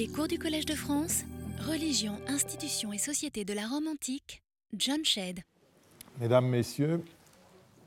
[0.00, 1.24] Les cours du Collège de France,
[1.68, 4.42] Religion, institutions et société de la Rome antique,
[4.74, 5.40] John Shedd.
[6.18, 7.04] Mesdames, Messieurs,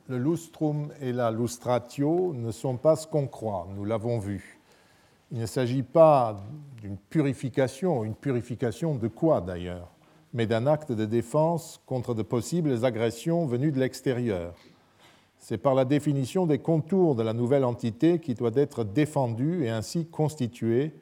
[0.08, 4.60] le lustrum et la lustratio ne sont pas ce qu'on croit, nous l'avons vu.
[5.32, 6.40] Il ne s'agit pas
[6.84, 9.90] d'une purification, une purification de quoi d'ailleurs,
[10.36, 14.54] mais d'un acte de défense contre de possibles agressions venues de l'extérieur.
[15.40, 19.72] C'est par la définition des contours de la nouvelle entité qui doit être défendue et
[19.72, 20.94] ainsi constituée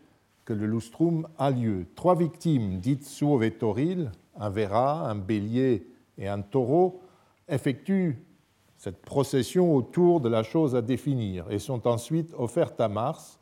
[0.53, 1.85] le lustrum a lieu.
[1.95, 5.87] Trois victimes dites suovetoril, un verra, un bélier
[6.17, 7.01] et un taureau,
[7.47, 8.23] effectuent
[8.77, 13.39] cette procession autour de la chose à définir et sont ensuite offertes à Mars,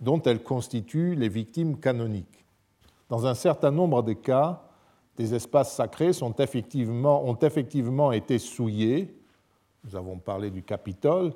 [0.00, 2.44] dont elles constituent les victimes canoniques.
[3.08, 4.62] Dans un certain nombre de cas,
[5.16, 9.14] des espaces sacrés sont effectivement, ont effectivement été souillés,
[9.84, 11.32] nous avons parlé du Capitole,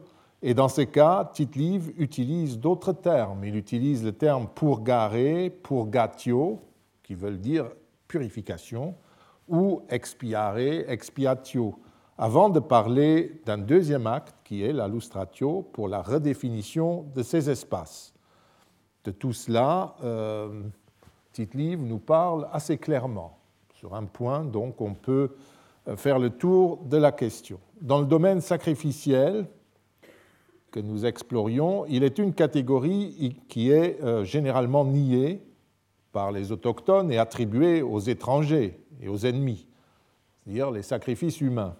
[0.46, 3.46] et dans ces cas, Tite-Live utilise d'autres termes.
[3.46, 6.60] Il utilise le terme purgare, purgatio,
[7.02, 7.70] qui veulent dire
[8.06, 8.94] purification,
[9.48, 11.76] ou expiare, expiatio,
[12.18, 17.48] avant de parler d'un deuxième acte qui est la lustratio pour la redéfinition de ces
[17.48, 18.12] espaces.
[19.04, 20.60] De tout cela, euh,
[21.32, 23.38] Tite-Live nous parle assez clairement.
[23.72, 25.36] Sur un point, donc, on peut
[25.88, 27.58] euh, faire le tour de la question.
[27.80, 29.46] Dans le domaine sacrificiel,
[30.74, 35.40] que nous explorions, il est une catégorie qui est euh, généralement niée
[36.10, 39.68] par les autochtones et attribuée aux étrangers et aux ennemis,
[40.42, 41.76] c'est-à-dire les sacrifices humains.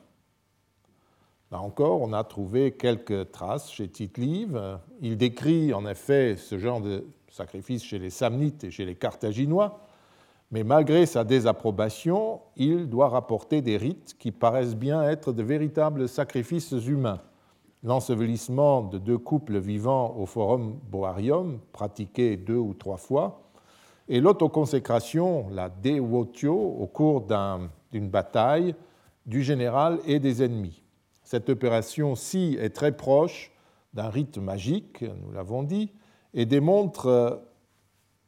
[1.51, 4.79] Là encore, on a trouvé quelques traces chez Tite-Live.
[5.01, 9.89] Il décrit en effet ce genre de sacrifice chez les Samnites et chez les Carthaginois,
[10.53, 16.09] mais malgré sa désapprobation, il doit rapporter des rites qui paraissent bien être de véritables
[16.09, 17.21] sacrifices humains
[17.85, 23.43] l'ensevelissement de deux couples vivants au forum Boarium, pratiqué deux ou trois fois,
[24.09, 27.27] et l'autoconsécration, la devotio, au cours
[27.93, 28.75] d'une bataille
[29.27, 30.83] du général et des ennemis.
[31.23, 33.53] Cette opération-ci est très proche
[33.93, 35.93] d'un rite magique, nous l'avons dit,
[36.33, 37.43] et démontre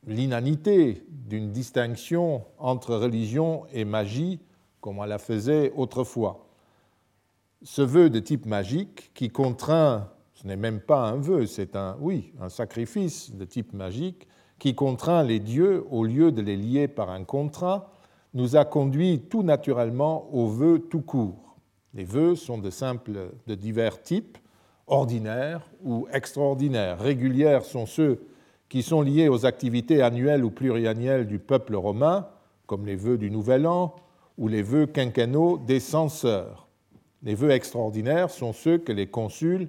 [0.06, 4.41] l'inanité d'une distinction entre religion et magie,
[4.81, 6.45] comme on la faisait autrefois
[7.62, 11.97] ce vœu de type magique qui contraint, ce n'est même pas un vœu, c'est un,
[12.00, 14.28] oui, un sacrifice de type magique,
[14.59, 17.93] qui contraint les dieux, au lieu de les lier par un contrat,
[18.34, 21.56] nous a conduit tout naturellement aux vœux tout court.
[21.94, 24.38] Les vœux sont de simples, de divers types,
[24.87, 26.99] ordinaires ou extraordinaires.
[26.99, 28.27] Régulières sont ceux
[28.69, 32.28] qui sont liés aux activités annuelles ou pluriannuelles du peuple romain,
[32.67, 33.94] comme les vœux du Nouvel An
[34.38, 36.66] ou les vœux quinquennaux des censeurs.
[37.22, 39.69] Les vœux extraordinaires sont ceux que les consuls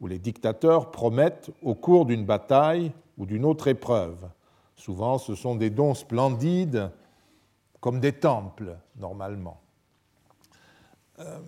[0.00, 4.28] ou les dictateurs promettent au cours d'une bataille ou d'une autre épreuve.
[4.76, 6.90] Souvent, ce sont des dons splendides,
[7.80, 9.60] comme des temples, normalement.
[11.20, 11.38] Euh,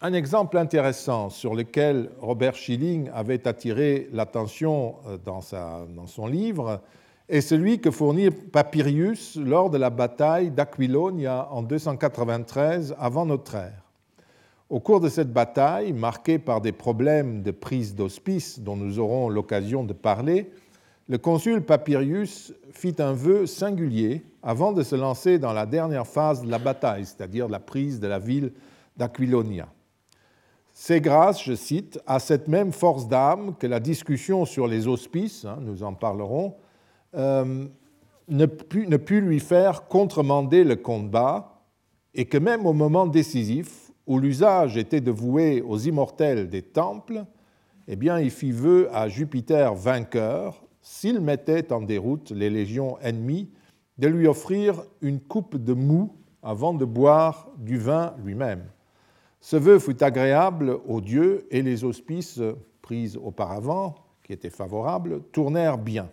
[0.00, 5.40] Un exemple intéressant sur lequel Robert Schilling avait attiré l'attention euh, dans,
[6.06, 6.80] son livre
[7.28, 13.82] est celui que fournit Papirius lors de la bataille d'Aquilonia en 293 avant notre ère.
[14.70, 19.28] Au cours de cette bataille, marquée par des problèmes de prise d'hospice dont nous aurons
[19.28, 20.52] l'occasion de parler,
[21.08, 26.42] le consul Papirius fit un vœu singulier avant de se lancer dans la dernière phase
[26.42, 28.52] de la bataille, c'est-à-dire la prise de la ville
[28.96, 29.66] d'Aquilonia.
[30.80, 35.44] C'est grâce, je cite, à cette même force d'âme que la discussion sur les auspices,
[35.44, 36.54] hein, nous en parlerons,
[37.16, 37.66] euh,
[38.28, 41.64] ne, put, lui faire contremander le combat
[42.14, 47.24] et que même au moment décisif, où l'usage était de vouer aux immortels des temples,
[47.88, 53.50] eh bien, il fit vœu à Jupiter vainqueur, s'il mettait en déroute les légions ennemies,
[53.98, 58.62] de lui offrir une coupe de mou avant de boire du vin lui-même.
[59.40, 62.40] Ce vœu fut agréable aux dieux et les auspices
[62.82, 66.10] pris auparavant, qui étaient favorables, tournèrent bien.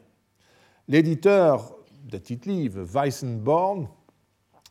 [0.88, 3.88] L'éditeur de Tite-Live, Weissenborn,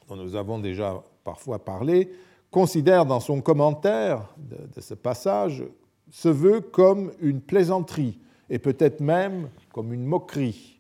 [0.09, 2.11] dont nous avons déjà parfois parlé,
[2.51, 5.65] considère dans son commentaire de, de ce passage
[6.11, 10.74] ce vœu comme une plaisanterie et peut-être même comme une moquerie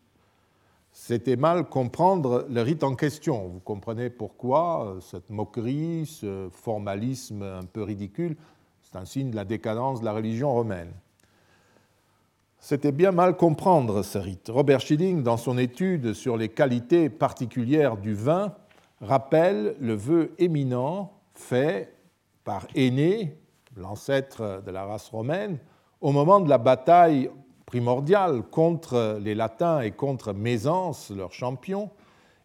[0.96, 3.49] c'était mal comprendre le rite en question.
[3.49, 8.37] Vous comprenez pourquoi euh, cette moquerie, ce formalisme un peu ridicule,
[8.81, 10.93] c'est un signe de la décadence de la religion romaine.
[12.61, 14.49] C'était bien mal comprendre ce rite.
[14.49, 18.55] Robert Schilling, dans son étude sur les qualités particulières du vin,
[19.00, 21.93] rappelle le vœu éminent fait
[22.44, 23.37] par Aîné,
[23.76, 25.58] l'ancêtre de la race romaine,
[26.00, 27.31] au moment de la bataille
[28.50, 31.91] contre les Latins et contre Mésence, leur champion,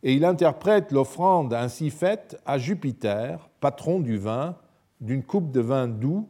[0.02, 4.56] et il interprète l'offrande ainsi faite à Jupiter, patron du vin,
[5.02, 6.30] d'une coupe de vin doux,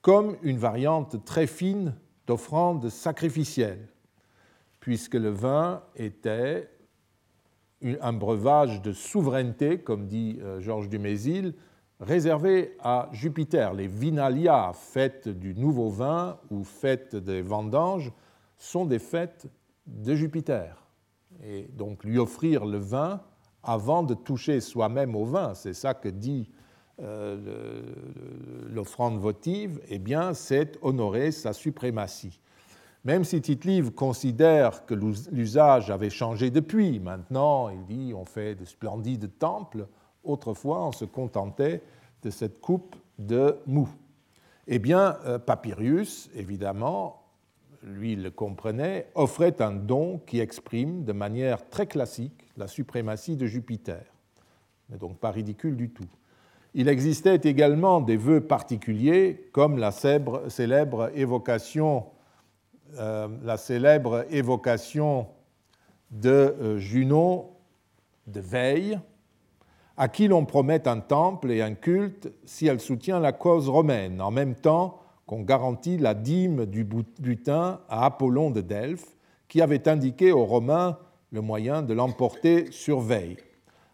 [0.00, 1.94] comme une variante très fine
[2.26, 3.88] d'offrande sacrificielle,
[4.80, 6.68] puisque le vin était
[8.00, 11.54] un breuvage de souveraineté, comme dit euh, Georges Dumézil,
[12.00, 13.74] réservé à Jupiter.
[13.74, 18.12] Les vinalia, fêtes du nouveau vin ou fêtes des vendanges,
[18.62, 19.48] sont des fêtes
[19.86, 20.86] de Jupiter.
[21.42, 23.20] Et donc lui offrir le vin
[23.64, 26.48] avant de toucher soi-même au vin, c'est ça que dit
[27.00, 27.82] euh,
[28.70, 32.38] l'offrande votive, eh bien, c'est honorer sa suprématie.
[33.04, 38.64] Même si Tite-Live considère que l'usage avait changé depuis, maintenant il dit on fait de
[38.64, 39.88] splendides temples,
[40.22, 41.82] autrefois on se contentait
[42.22, 43.88] de cette coupe de mou.
[44.68, 47.21] Eh bien, euh, Papyrus, évidemment,
[47.82, 53.46] lui le comprenait, offrait un don qui exprime de manière très classique la suprématie de
[53.46, 54.04] Jupiter.
[54.88, 56.08] Mais donc pas ridicule du tout.
[56.74, 62.06] Il existait également des vœux particuliers, comme la célèbre évocation
[62.98, 65.26] euh, la célèbre évocation
[66.10, 67.48] de euh, Junon
[68.26, 69.00] de Veille,
[69.96, 74.20] à qui l'on promet un temple et un culte si elle soutient la cause romaine,
[74.20, 79.16] en même temps qu'on garantit la dîme du butin à Apollon de Delphes,
[79.48, 80.98] qui avait indiqué aux Romains
[81.30, 83.36] le moyen de l'emporter sur Veille.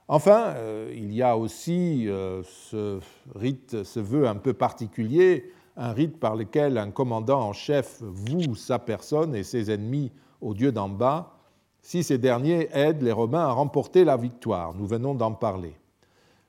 [0.09, 3.01] Enfin, euh, il y a aussi ce
[3.35, 8.57] rite, ce vœu un peu particulier un rite par lequel un commandant en chef voue
[8.57, 10.11] sa personne et ses ennemis
[10.41, 11.37] au dieu d'en bas,
[11.81, 14.75] si ces derniers aident les Romains à remporter la victoire.
[14.75, 15.75] Nous venons d'en parler.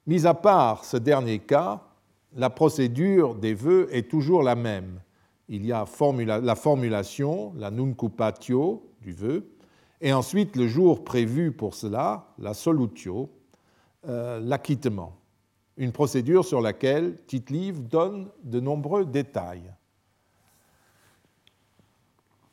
[0.08, 1.81] Mis à part ce dernier cas,
[2.34, 5.02] la procédure des vœux est toujours la même.
[5.48, 5.86] Il y a
[6.42, 9.50] la formulation, la nuncupatio du vœu,
[10.02, 13.30] et ensuite le jour prévu pour cela, la solutio,
[14.08, 15.20] euh, l'acquittement
[15.80, 19.74] une procédure sur laquelle Tite-Live donne de nombreux détails.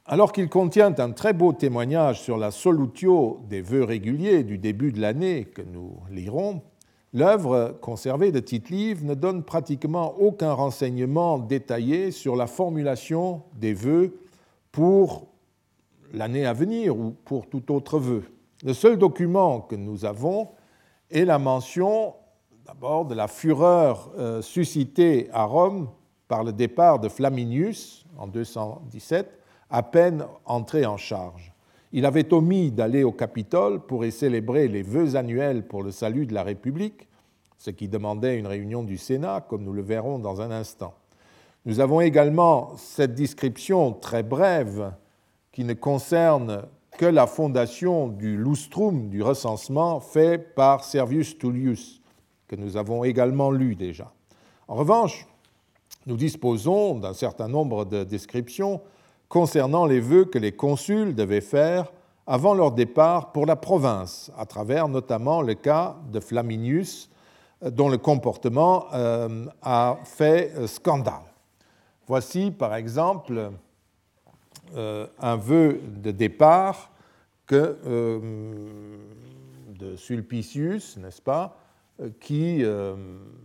[0.07, 4.93] Alors qu'il contient un très beau témoignage sur la solutio des vœux réguliers du début
[4.93, 6.63] de l'année que nous lirons,
[7.17, 14.21] l'œuvre conservée de Tite-Live ne donne pratiquement aucun renseignement détaillé sur la formulation des vœux
[14.71, 15.27] pour
[16.13, 18.25] l'année à venir ou pour tout autre vœu.
[18.63, 20.51] Le seul document que nous avons
[21.11, 22.13] est la mention
[22.67, 25.89] d'abord de la fureur euh, suscitée à Rome
[26.29, 29.41] par le départ de Flaminius en 217,
[29.71, 31.56] à peine entré en charge.
[31.97, 36.27] Il avait omis d'aller au Capitole pour y célébrer les vœux annuels pour le salut
[36.27, 37.09] de la République,
[37.57, 40.93] ce qui demandait une réunion du Sénat, comme nous le verrons dans un instant.
[41.65, 44.93] Nous avons également cette description très brève
[45.53, 46.65] qui ne concerne
[46.99, 52.03] que la fondation du lustrum, du recensement fait par Servius Tullius,
[52.47, 54.13] que nous avons également lu déjà.
[54.69, 55.27] En revanche,
[56.05, 58.83] nous disposons d'un certain nombre de descriptions
[59.29, 61.93] concernant les vœux que les consuls devaient faire
[62.27, 67.09] avant leur départ pour la province, à travers notamment le cas de Flaminius,
[67.63, 71.23] dont le comportement euh, a fait euh, scandale.
[72.07, 73.53] Voici par exemple
[74.77, 76.91] euh, un vœu de départ
[77.49, 77.77] de
[79.97, 81.66] Sulpicius, n'est-ce pas, euh,
[82.21, 82.95] qui, euh,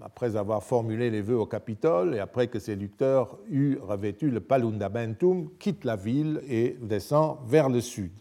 [0.01, 4.41] après avoir formulé les vœux au Capitole et après que ses lucteurs eurent revêtu le
[4.41, 8.11] palundamentum, quitte la ville et descend vers le sud.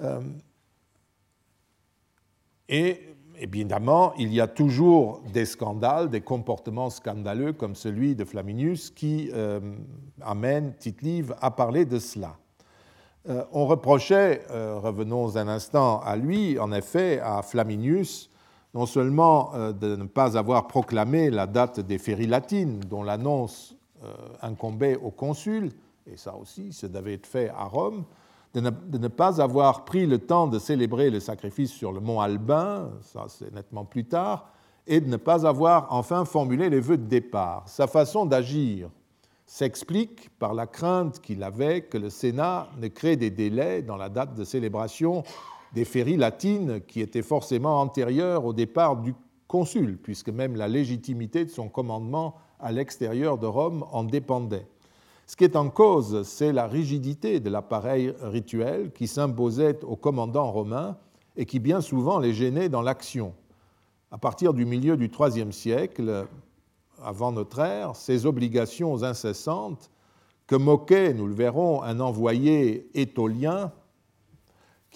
[0.00, 0.20] Euh,
[2.68, 3.00] et
[3.38, 9.30] évidemment, il y a toujours des scandales, des comportements scandaleux comme celui de Flaminius qui
[10.20, 12.36] amène Tite-Live à parler de cela.
[13.52, 18.30] on reprochait, revenons un instant à lui, en effet, à Flaminius,
[18.76, 23.74] non seulement euh, de ne pas avoir proclamé la date des féries latines, dont l'annonce
[24.04, 25.70] euh, incombait au consul,
[26.06, 28.04] et ça aussi, ça devait être fait à Rome,
[28.52, 32.90] de ne, pas avoir pris le temps de célébrer le sacrifice sur le mont Albin,
[33.00, 34.50] ça c'est nettement plus tard,
[34.86, 37.64] et de ne pas avoir enfin formulé les vœux de départ.
[37.66, 38.90] Sa façon d'agir
[39.46, 44.10] s'explique par la crainte qu'il avait que le Sénat ne crée des délais dans la
[44.10, 45.22] date de célébration
[45.74, 49.14] des féries latines qui étaient forcément antérieures au départ du
[49.46, 54.66] consul, puisque même la légitimité de son commandement à l'extérieur de Rome en dépendait.
[55.26, 60.52] Ce qui est en cause, c'est la rigidité de l'appareil rituel qui s'imposait aux commandants
[60.52, 60.96] romains
[61.36, 63.34] et qui bien souvent les gênait dans l'action.
[64.10, 66.26] À partir du milieu du IIIe siècle,
[67.02, 69.90] avant notre ère, ces obligations incessantes
[70.46, 73.72] que moquait, nous le verrons, un envoyé étolien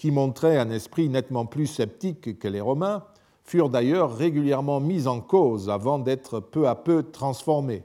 [0.01, 3.03] qui montrait un esprit nettement plus sceptique que les Romains,
[3.43, 7.83] furent d'ailleurs régulièrement mises en cause avant d'être peu à peu transformées.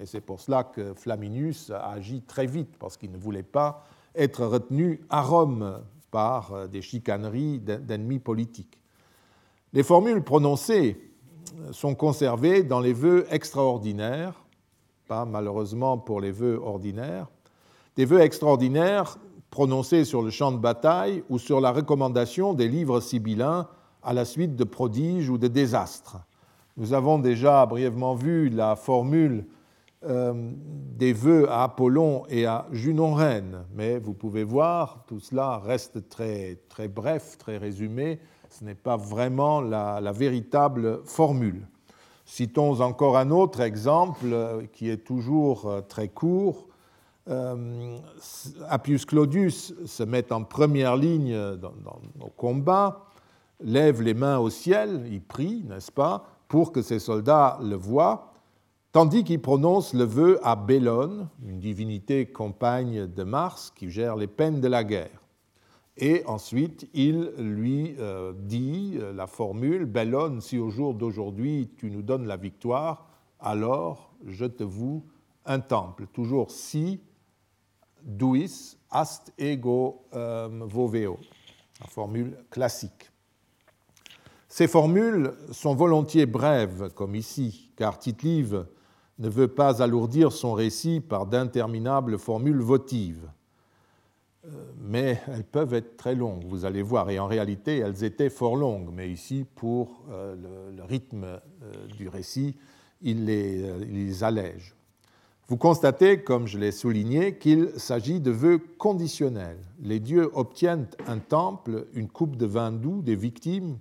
[0.00, 3.84] Et c'est pour cela que Flaminius a agi très vite, parce qu'il ne voulait pas
[4.16, 8.80] être retenu à Rome par des chicaneries d'ennemis politiques.
[9.72, 11.12] Les formules prononcées
[11.70, 14.34] sont conservées dans les vœux extraordinaires,
[15.06, 17.28] pas malheureusement pour les vœux ordinaires,
[17.94, 19.16] des vœux extraordinaires
[19.56, 23.68] prononcés sur le champ de bataille ou sur la recommandation des livres sibyllins
[24.02, 26.18] à la suite de prodiges ou de désastres.
[26.76, 29.46] Nous avons déjà brièvement vu la formule
[30.04, 36.06] euh, des vœux à Apollon et à Junon-Reine, mais vous pouvez voir, tout cela reste
[36.10, 38.18] très, très bref, très résumé,
[38.50, 41.66] ce n'est pas vraiment la, la, véritable formule.
[42.26, 46.65] Citons encore un autre exemple euh, qui est toujours euh, très court.
[48.68, 53.06] Appius Claudius se met en première ligne dans, dans nos combats,
[53.60, 58.32] lève les mains au ciel, il prie, n'est-ce pas, pour que ses soldats le voient,
[58.92, 64.26] tandis qu'il prononce le vœu à Bellone, une divinité compagne de Mars qui gère les
[64.26, 65.22] peines de la guerre.
[65.98, 71.90] Et ensuite, il lui euh, dit euh, la formule Bellone, si au jour d'aujourd'hui tu
[71.90, 73.08] nous donnes la victoire,
[73.40, 75.04] alors je te voue
[75.46, 76.06] un temple.
[76.12, 77.00] Toujours si
[78.06, 81.18] duis ast ego euh, voveo,
[81.80, 83.10] la formule classique.
[84.48, 88.64] Ces formules sont volontiers brèves, comme ici, car Tite-Live
[89.18, 93.28] ne veut pas alourdir son récit par d'interminables formules votives.
[94.46, 94.48] Euh,
[94.78, 98.56] mais elles peuvent être très longues, vous allez voir, et en réalité elles étaient fort
[98.56, 101.40] longues, mais ici, pour euh, le, rythme
[101.98, 102.56] du récit,
[103.02, 104.74] il les, allège.
[105.48, 109.62] Vous constatez, comme je l'ai souligné, qu'il s'agit de vœux conditionnels.
[109.80, 113.78] Les dieux obtiennent un temple, une coupe de vin doux, des victimes,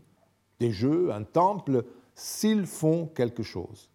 [0.59, 3.89] des jeux, un temple, s'ils font quelque chose.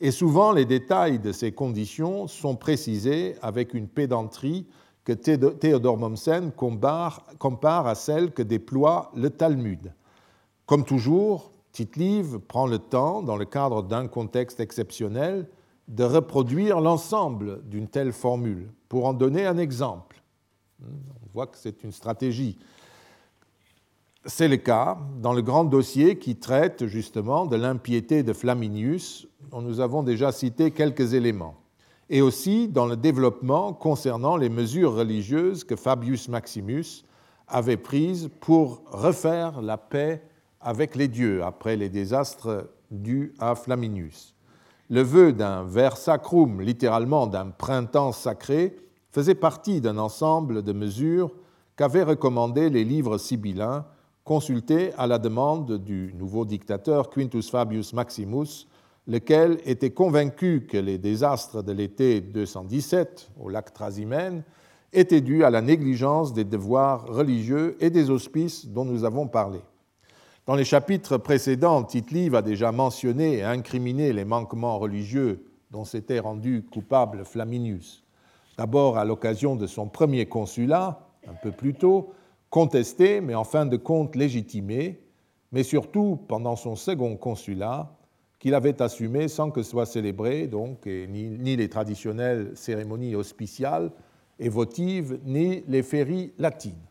[0.00, 4.66] Et souvent, les détails de ces conditions sont précisés avec une pédanterie
[5.04, 7.26] que Théodore Mommsen compare,
[7.86, 9.92] à celle que déploie le Talmud.
[10.64, 15.46] Comme toujours, Tite-Live prend le temps, dans le cadre d'un contexte exceptionnel,
[15.90, 18.70] de reproduire l'ensemble d'une telle formule.
[18.88, 20.22] Pour en donner un exemple,
[20.80, 22.58] on voit que c'est une stratégie.
[24.24, 29.62] C'est le cas dans le grand dossier qui traite justement de l'impiété de Flaminius, dont
[29.62, 31.56] nous avons déjà cité quelques éléments,
[32.08, 37.04] et aussi dans le développement concernant les mesures religieuses que Fabius Maximus
[37.48, 40.22] avait prises pour refaire la paix
[40.60, 44.36] avec les dieux après les désastres dus à Flaminius.
[44.92, 48.74] Le vœu d'un ver sacrum, littéralement d'un printemps sacré,
[49.12, 51.30] faisait partie d'un ensemble de mesures
[51.76, 53.86] qu'avaient recommandées les livres sibyllins
[54.24, 58.66] consulté à la demande du nouveau dictateur Quintus Fabius Maximus,
[59.06, 64.42] lequel était convaincu que les désastres de l'été 217 au lac Trasimène
[64.92, 69.60] étaient dus à la négligence des devoirs religieux et des auspices dont nous avons parlé.
[70.50, 76.18] Dans les chapitres précédents, Tite-Live a déjà mentionné et incriminé les manquements religieux dont s'était
[76.18, 78.02] rendu coupable Flaminius.
[78.58, 82.14] D'abord à l'occasion de son premier consulat, un peu plus tôt,
[82.48, 85.00] contesté, mais en fin de compte légitimé,
[85.52, 87.96] mais surtout pendant son second consulat,
[88.40, 93.92] qu'il avait assumé sans que soient célébrées donc, ni, les traditionnelles cérémonies auspiciales
[94.40, 96.82] et votives, ni les féries latines.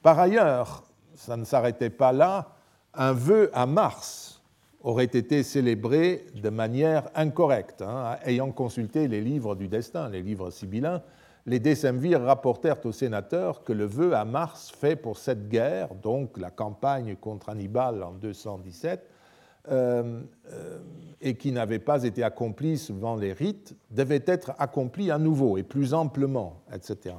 [0.00, 0.84] Par ailleurs,
[1.16, 2.54] ça ne s'arrêtait pas là,
[2.94, 4.42] un vœu à Mars
[4.82, 7.82] aurait été célébré de manière incorrecte.
[7.82, 11.02] Hein, ayant consulté les livres du destin, les livres sibyllins,
[11.46, 16.36] les décemvirs rapportèrent au sénateur que le vœu à Mars fait pour cette guerre, donc
[16.36, 19.08] la campagne contre Hannibal en 217,
[19.70, 20.20] euh,
[20.52, 20.78] euh,
[21.20, 25.62] et qui n'avait pas été accompli selon les rites, devait être accompli à nouveau et
[25.62, 27.14] plus amplement, etc.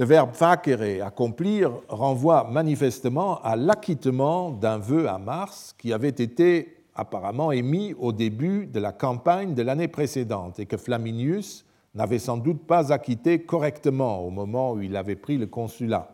[0.00, 6.74] Le verbe facere, accomplir, renvoie manifestement à l'acquittement d'un vœu à Mars qui avait été
[6.94, 12.38] apparemment émis au début de la campagne de l'année précédente et que Flaminius n'avait sans
[12.38, 16.08] doute pas acquitté correctement au moment où il avait pris le consulat,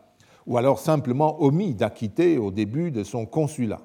[0.48, 3.82] ou alors simplement omis d'acquitter au début de son consulat.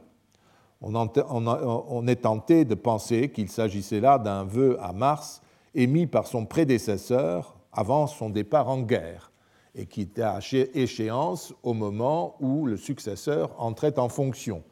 [0.81, 5.43] On est tenté de penser qu'il s'agissait là d'un vœu à Mars
[5.75, 9.30] émis par son prédécesseur avant son départ en guerre
[9.75, 10.40] et qui était à
[10.74, 14.63] échéance au moment où le successeur entrait en fonction.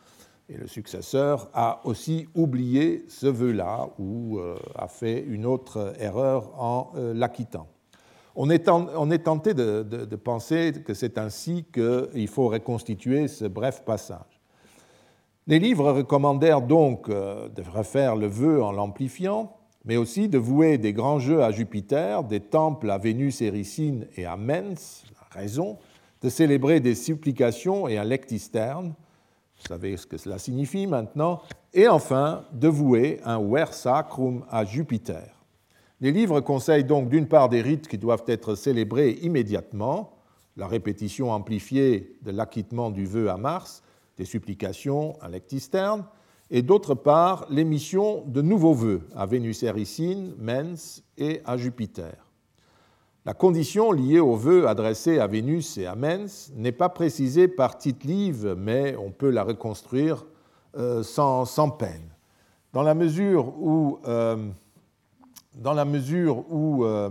[0.49, 6.51] Et le successeur a aussi oublié ce vœu-là ou euh, a fait une autre erreur
[6.59, 7.67] en euh, l'acquittant.
[8.35, 8.59] On est,
[9.23, 14.39] tenté de, penser que c'est ainsi qu'il faut reconstituer ce bref passage.
[15.45, 20.77] Les livres recommandèrent donc euh, de refaire le vœu en l'amplifiant, mais aussi de vouer
[20.77, 25.77] des grands jeux à Jupiter, des temples à Vénus Éricine et à Mens, la raison,
[26.21, 28.93] de célébrer des supplications et un lectisterne,
[29.59, 31.41] vous savez ce que cela signifie maintenant,
[31.73, 35.35] et enfin de vouer un ver sacrum à Jupiter.
[36.01, 40.13] Les livres conseillent donc d'une part des rites qui doivent être célébrés immédiatement,
[40.55, 43.83] la répétition amplifiée de l'acquittement du vœu à Mars,
[44.17, 46.05] des supplications à lectisterne,
[46.51, 52.29] et d'autre part l'émission de nouveaux vœux à Vénus Éricine, Mens et à Jupiter.
[53.25, 57.77] La condition liée aux vœux adressés à Vénus et à Mens n'est pas précisée par
[57.77, 60.25] Tite-Live, mais on peut la reconstruire
[60.77, 62.09] euh, sans, peine.
[62.73, 64.37] Dans la mesure où, euh,
[66.83, 67.09] euh,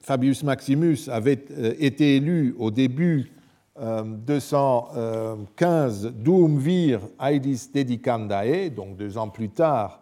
[0.00, 1.44] Fabius Maximus avait
[1.78, 3.32] été élu au début
[3.76, 10.00] 215 Dum vir aedis dedicandae, donc deux ans plus tard,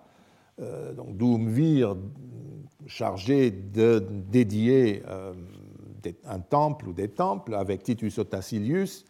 [0.58, 1.96] donc Dum vir
[2.86, 5.32] chargé de dédier euh,
[6.26, 9.04] un temple ou des temples avec Titus Otacilius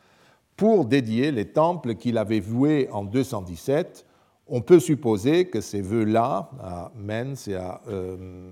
[0.56, 4.06] pour dédier les temples qu'il avait voués en 217.
[4.46, 8.50] On peut supposer que ces vœux-là, à Mens et à euh,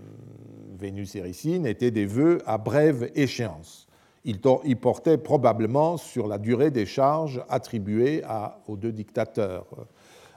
[0.78, 3.86] Vénus Éricine, étaient des vœux à brève échéance.
[4.24, 4.40] Ils
[4.80, 8.22] portaient probablement sur la durée des charges attribuées
[8.68, 9.66] aux deux dictateurs,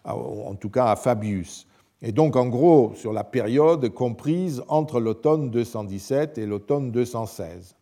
[0.07, 1.67] euh, en tout cas à Fabius
[2.03, 7.75] et donc en gros sur la période comprise entre l'automne 217 et l'automne 216.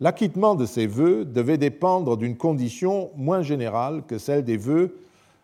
[0.00, 4.96] L'acquittement de ces vœux devait dépendre d'une condition moins générale que celle des vœux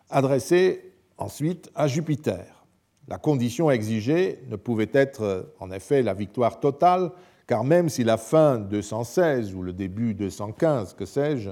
[0.09, 2.65] adressés ensuite à Jupiter.
[3.07, 7.11] La condition exigée ne pouvait être en effet la victoire totale,
[7.51, 11.49] car même si la fin 216 ou le début 215, que sais-je,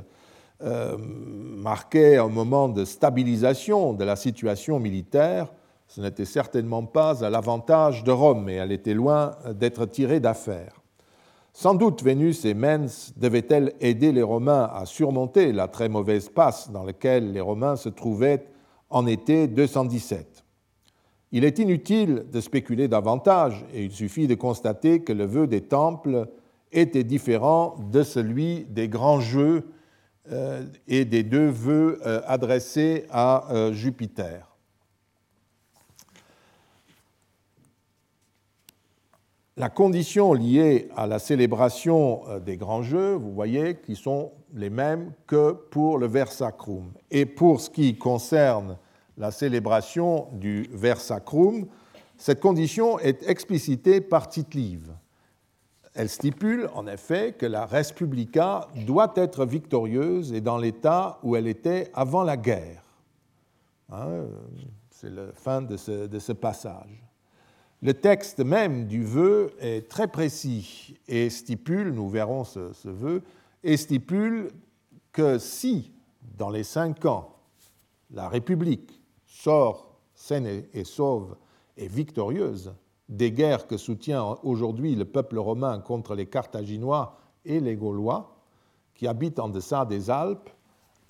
[0.64, 5.52] euh, marquait un moment de stabilisation de la situation militaire,
[5.90, 10.82] ce n'était certainement pas à l'avantage de Rome, et elle était loin d'être tirée d'affaire.
[11.52, 16.72] Sans doute Vénus et Mens devaient-elles aider les Romains à surmonter la très mauvaise passe
[16.72, 18.48] dans laquelle les Romains se trouvaient
[18.90, 20.46] en été 217.
[21.32, 25.62] Il est inutile de spéculer davantage, et il suffit de constater que le vœu des
[25.62, 26.28] temples
[26.72, 29.70] était différent de celui des grands jeux
[30.32, 34.46] euh, et des deux vœux euh, adressés à euh, Jupiter.
[39.58, 45.12] la condition liée à la célébration des grands jeux, vous voyez, qui sont les mêmes
[45.28, 46.94] que pour le vers sacrum.
[47.12, 48.78] Et pour ce qui concerne
[49.20, 51.68] la célébration du vers sacrum,
[52.18, 54.92] cette condition est explicitée par Tite-Live.
[55.94, 61.36] Elle stipule en effet que la res publica doit être victorieuse et dans l'état où
[61.36, 62.84] elle était avant la guerre.
[63.92, 64.24] Hein,
[64.90, 67.04] c'est la fin de ce passage.
[67.82, 73.24] Le texte même du vœu est très précis et stipule, nous verrons ce, vœu,
[73.64, 74.52] et stipule
[75.12, 75.94] que si,
[76.38, 77.36] dans les cinq ans,
[78.12, 78.99] la République
[79.44, 81.36] sort saine et sauve
[81.78, 82.74] et victorieuse
[83.08, 88.36] des guerres que soutient aujourd'hui le peuple romain contre les Carthaginois et les Gaulois,
[88.94, 90.50] qui habitent en deçà des Alpes,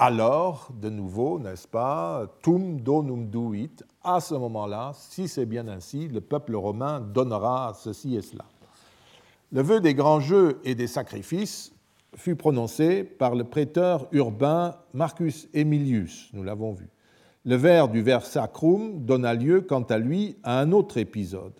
[0.01, 6.07] alors, de nouveau, n'est-ce pas, tum donum duit, à ce moment-là, si c'est bien ainsi,
[6.07, 8.45] le peuple romain donnera ceci et cela.
[9.51, 11.73] Le vœu des grands jeux et des sacrifices
[12.15, 16.87] fut prononcé par le prêteur urbain Marcus Aemilius, nous l'avons vu.
[17.45, 21.59] Le vers du vers sacrum donna lieu, quant à lui, à un autre épisode.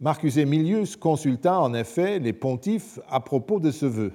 [0.00, 4.12] Marcus Aemilius consulta en effet les pontifes à propos de ce vœu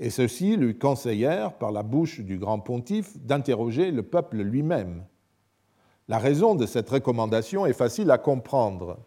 [0.00, 5.04] et ceux-ci lui conseillèrent, par la bouche du grand pontife, d'interroger le peuple lui-même.
[6.08, 8.98] La raison de cette recommandation est facile à comprendre.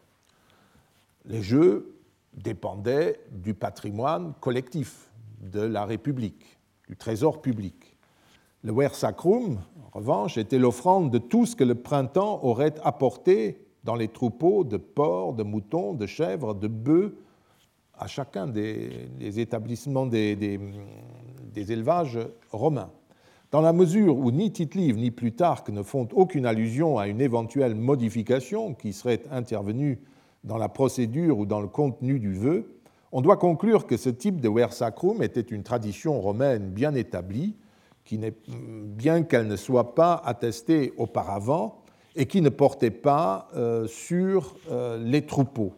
[1.25, 1.99] Les jeux
[2.33, 6.57] dépendaient du patrimoine collectif de la République,
[6.87, 7.86] du trésor public.
[8.63, 13.61] Le ver sacrum, en revanche, était l'offrande de tout ce que le printemps aurait apporté
[13.83, 17.15] dans les troupeaux de porcs, de moutons, de chèvres, de bœufs,
[17.97, 20.59] à chacun des, établissements des,
[21.55, 22.19] élevages
[22.51, 22.91] romains.
[23.51, 27.75] Dans la mesure où ni Tite-Live ni Plutarque ne font aucune allusion à une éventuelle
[27.75, 29.99] modification qui serait intervenue
[30.43, 32.77] dans la procédure ou dans le contenu du vœu,
[33.11, 37.55] on doit conclure que ce type de ver sacrum était une tradition romaine bien établie
[38.07, 41.83] qui bien qu'elle ne soit pas attestée auparavant
[42.15, 45.73] et qui ne portait pas euh, sur euh, les troupeaux.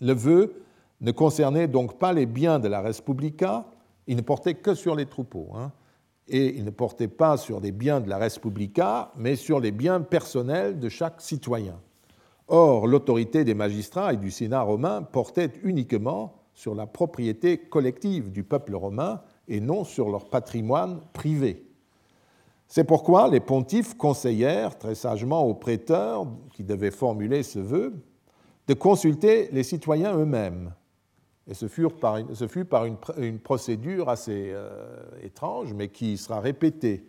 [0.00, 0.62] Le vœu
[1.00, 3.66] ne concernait donc pas les biens de la Respublica,
[4.06, 5.48] il ne portait que sur les troupeaux.
[5.56, 5.72] Hein,
[6.28, 10.00] et il ne portait pas sur les biens de la Respublica, mais sur les biens
[10.00, 11.80] personnels de chaque citoyen.
[12.46, 18.44] Or, l'autorité des magistrats et du Sénat romain portait uniquement sur la propriété collective du
[18.44, 21.64] peuple romain et non sur leur patrimoine privé.
[22.66, 27.94] C'est pourquoi les pontifes conseillèrent très sagement aux prêteurs qui devaient formuler ce vœu
[28.66, 30.74] de consulter les citoyens eux-mêmes.
[31.46, 34.70] Et ce fut par, une, procédure assez euh,
[35.22, 37.06] étrange, mais qui sera répétée.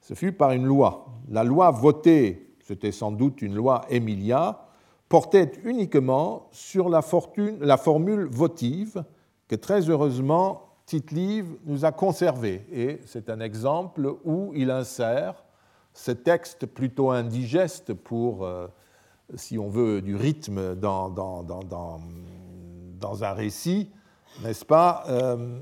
[0.00, 1.06] Ce fut par une loi.
[1.28, 4.66] La loi votée, c'était sans doute une loi Emilia,
[5.10, 9.04] portait uniquement sur la formule votive
[9.46, 12.66] que très heureusement Tite-Live nous a conservée.
[12.72, 15.44] Et c'est un exemple où il insère
[15.94, 18.66] ce texte plutôt indigeste pour, euh,
[19.34, 21.14] si on veut, du rythme dans,
[23.22, 23.90] un récit,
[24.42, 25.60] n'est-ce pas, euh,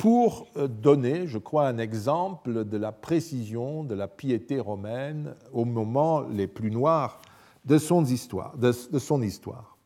[0.00, 6.22] pour donner, je crois, un exemple de la précision de la piété romaine au moment
[6.22, 7.20] les plus noirs.
[7.66, 8.06] De, son
[9.22, 9.76] histoire.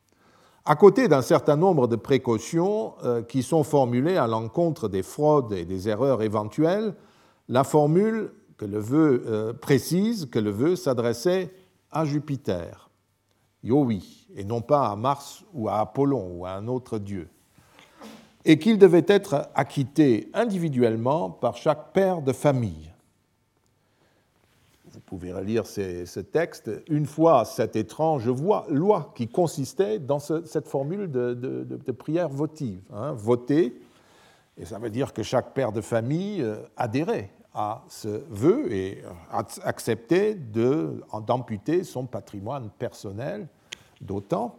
[0.66, 5.52] À côté d'un certain nombre de précautions euh, qui sont formulées à l'encontre des fraudes
[5.52, 6.94] et des erreurs éventuelles,
[7.50, 11.52] la formule que le vœu euh, précise que le vœu s'adressait
[11.90, 12.88] à Jupiter,
[13.62, 17.28] oui, et non pas à Mars ou à Apollon ou à un autre dieu,
[18.46, 22.93] et qu'il devait être acquitté individuellement par chaque père de famille
[24.94, 31.10] vous pouvez relire ce texte, une fois cette étrange loi qui consistait dans cette formule
[31.10, 32.80] de, prière votive.
[32.92, 33.80] Hein, voter,
[34.56, 39.02] et ça veut dire que chaque père de famille euh, adhérait à ce vœu et
[39.04, 43.48] euh, acceptait d'amputer son patrimoine personnel
[44.00, 44.56] d'autant.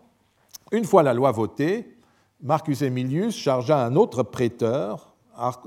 [0.72, 1.96] Une fois la loi votée,
[2.42, 5.14] Marcus Aemilius chargea un autre prêteur,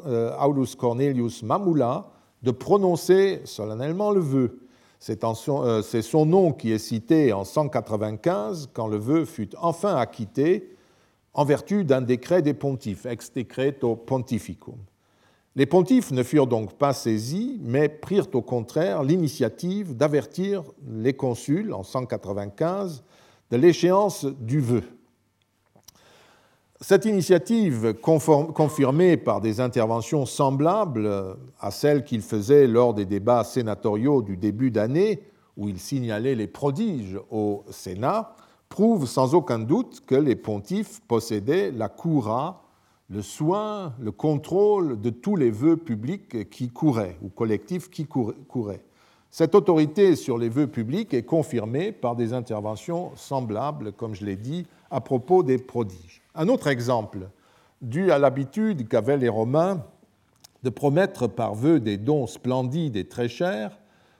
[0.07, 2.11] euh, Aulus Cornelius Mamula,
[2.43, 4.59] de prononcer solennellement le vœu.
[5.09, 10.75] Euh, c'est son nom qui est cité en 195 quand le vœu fut enfin acquitté
[11.35, 14.77] en vertu d'un décret des pontifes, ex decreto pontificum.
[15.55, 21.73] Les pontifes ne furent donc pas saisis, mais prirent au contraire l'initiative d'avertir les consuls
[21.73, 23.05] en 195
[23.51, 24.83] de l'échéance du vœu.
[26.81, 34.23] Cette initiative, confirmée par des interventions semblables à celles qu'il faisait lors des débats sénatoriaux
[34.23, 35.25] du début d'année,
[35.57, 38.37] où il signalait les prodiges au Sénat,
[38.69, 42.63] prouve sans aucun doute que les pontifes possédaient la coura,
[43.11, 48.85] le soin, le contrôle de tous les vœux publics qui couraient, ou collectifs qui couraient.
[49.31, 54.37] Cette autorité sur les vœux publics est confirmée par des interventions semblables, comme je l'ai
[54.37, 56.23] dit, à propos des prodiges.
[56.35, 57.29] Un autre exemple,
[57.83, 59.85] dû à l'habitude qu'avaient les Romains
[60.63, 63.79] de promettre par vœu des dons splendides et très chers,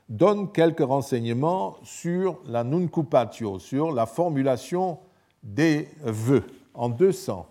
[0.09, 4.99] donne quelques renseignements sur la nuncupatio, sur la formulation
[5.43, 6.45] des vœux.
[6.73, 7.47] En 200,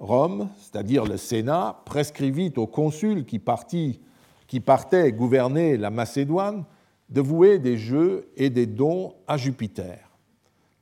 [0.00, 4.00] Rome, c'est-à-dire le Sénat, prescrivit au consul qui, partit,
[4.46, 6.64] qui partait gouverner la Macédoine
[7.08, 10.10] de vouer des jeux et des dons à Jupiter.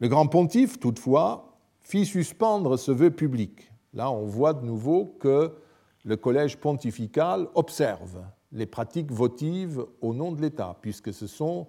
[0.01, 3.71] Le grand pontife, toutefois, fit suspendre ce vœu public.
[3.95, 5.53] Là, on voit de nouveau que
[6.05, 11.69] le collège pontifical observe les pratiques votives au nom de l'État, puisque ce sont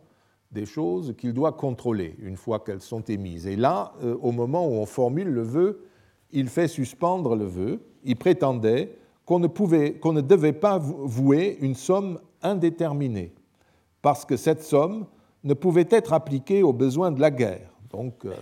[0.52, 3.48] des choses qu'il doit contrôler une fois qu'elles sont émises.
[3.48, 5.86] Et là, euh, au moment où on formule le vœu,
[6.32, 7.82] il fait suspendre le vœu.
[8.04, 13.34] Il prétendait qu'on ne, pouvait, qu'on ne devait pas vouer une somme indéterminée,
[14.02, 15.06] parce que cette somme
[15.44, 17.70] ne pouvait être appliquée aux besoins de la guerre.
[17.92, 18.34] Donc, euh,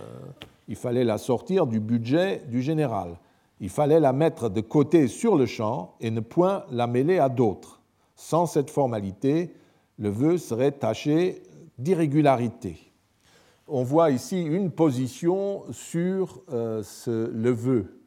[0.68, 3.18] il fallait la sortir du budget du général.
[3.60, 7.28] Il fallait la mettre de côté sur le champ et ne point la mêler à
[7.28, 7.80] d'autres.
[8.16, 9.54] Sans cette formalité,
[9.98, 11.42] le vœu serait taché
[11.78, 12.92] d'irrégularité.
[13.68, 18.01] On voit ici une position sur euh, ce, le vœu.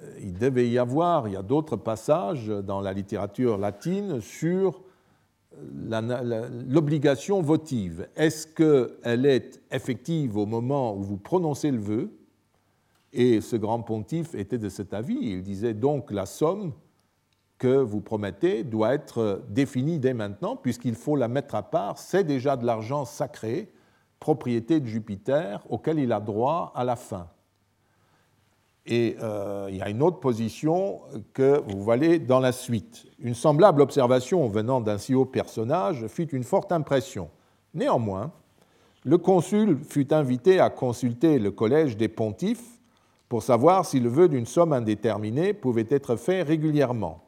[0.00, 4.82] Euh, il devait y avoir, il y a d'autres passages dans la littérature latine sur
[6.68, 12.12] l'obligation votive, est-ce qu'elle est effective au moment où vous prononcez le vœu?
[13.12, 15.18] Et ce grand pontife était de cet avis.
[15.20, 16.72] Il disait donc la somme
[17.56, 21.98] que vous promettez doit être définie dès maintenant, puisqu'il faut la mettre à part.
[21.98, 23.72] C'est déjà de l'argent sacré,
[24.20, 27.28] propriété de Jupiter, auquel il a droit à la fin.
[28.90, 31.00] Et euh, il y a une autre position
[31.34, 33.04] que vous voyez dans la suite.
[33.18, 37.28] Une semblable observation venant d'un si haut personnage fut une forte impression.
[37.74, 38.32] Néanmoins,
[39.04, 42.80] le consul fut invité à consulter le collège des pontifes
[43.28, 47.24] pour savoir si le vœu d'une somme indéterminée pouvait être fait régulièrement.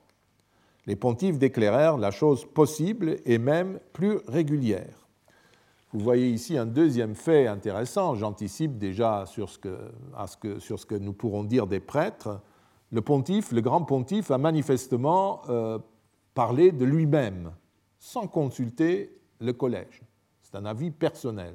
[0.86, 5.09] Les pontifes déclarèrent la chose possible et même plus régulière.
[5.92, 10.94] Vous voyez ici un deuxième fait intéressant, j'anticipe déjà sur ce, que, sur ce, que,
[10.94, 12.40] nous pourrons dire des prêtres.
[12.92, 15.80] Le pontife, le grand pontife, a manifestement euh,
[16.34, 17.52] parlé de lui-même,
[17.98, 20.02] sans consulter le collège.
[20.42, 21.54] C'est un avis personnel.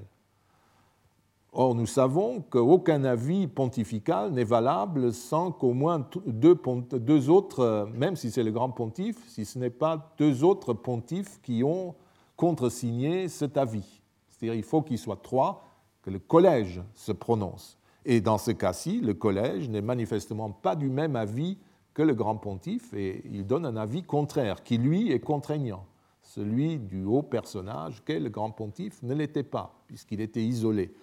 [1.54, 8.30] Or, nous savons qu'aucun avis pontifical n'est valable sans qu'au moins deux, autres, même si
[8.30, 11.96] c'est le grand pontife, si ce n'est pas deux autres pontifes qui ont
[12.36, 14.02] contresigné cet avis.
[14.38, 15.64] C'est-à-dire qu'il faut qu'il soit trois,
[16.02, 17.78] que le collège se prononce.
[18.06, 21.58] Et dans ce cas-ci, le collège n'est manifestement pas du même avis
[21.94, 25.86] que le grand pontife, et il donne un avis contraire, qui lui est contraignant.
[26.22, 30.94] Celui du haut personnage qu'est le grand pontife ne l'était pas, puisqu'il était isolé.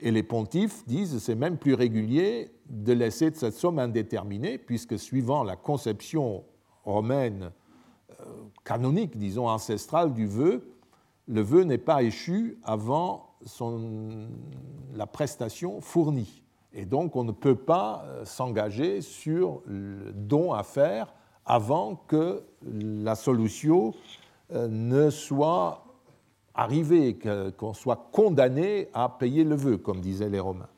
[0.00, 5.44] Et les pontifes disent c'est même plus régulier de laisser cette somme indéterminée, puisque suivant
[5.44, 6.44] la conception
[6.84, 7.50] romaine
[8.20, 8.24] euh,
[8.64, 10.77] canonique, disons ancestrale du vœu,
[11.28, 13.36] le vœu n'est pas échu avant
[14.94, 16.42] la prestation fournie.
[16.72, 21.14] Et donc on ne peut pas euh, s'engager sur le don à faire
[21.46, 23.94] avant que la solution
[24.52, 25.84] euh, ne soit
[26.54, 27.16] arriver
[27.56, 30.68] qu'on soit condamné à payer le vœu, comme disaient les Romains.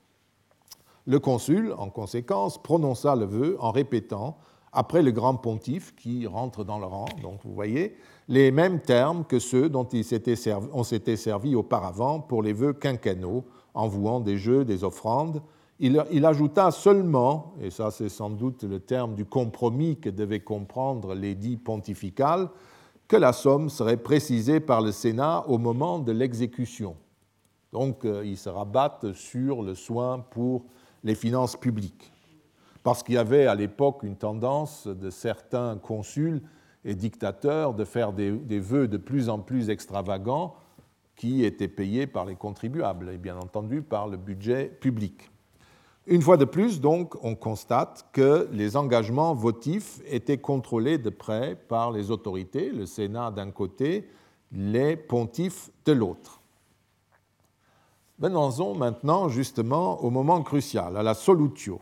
[1.06, 4.36] Le consul, en conséquence, prononça le vœu en répétant,
[4.72, 7.96] après le grand pontife qui rentre dans le rang, donc vous voyez,
[8.30, 9.88] les mêmes termes que ceux dont
[10.72, 15.42] on s'était servi auparavant pour les vœux quinquennaux, en vouant des jeux, des offrandes.
[15.80, 21.14] Il, ajouta seulement, et ça c'est sans doute le terme du compromis que devaient comprendre
[21.14, 22.50] l'édit pontifical,
[23.08, 26.94] que la somme serait précisée par le Sénat au moment de l'exécution.
[27.72, 30.66] Donc euh, il se rabattent sur le soin pour
[31.02, 32.12] les finances publiques.
[32.84, 36.42] Parce qu'il y avait à l'époque une tendance de certains consuls
[36.84, 40.54] et dictateurs de faire des, vœux de plus en plus extravagants
[41.16, 45.30] qui étaient payés par les contribuables et bien entendu par le budget public.
[46.06, 51.56] Une fois de plus, donc, on constate que les engagements votifs étaient contrôlés de près
[51.68, 54.08] par les autorités, le Sénat d'un côté,
[54.50, 56.40] les pontifes de l'autre.
[58.18, 61.80] Venons-en maintenant justement au moment crucial, à la solutio,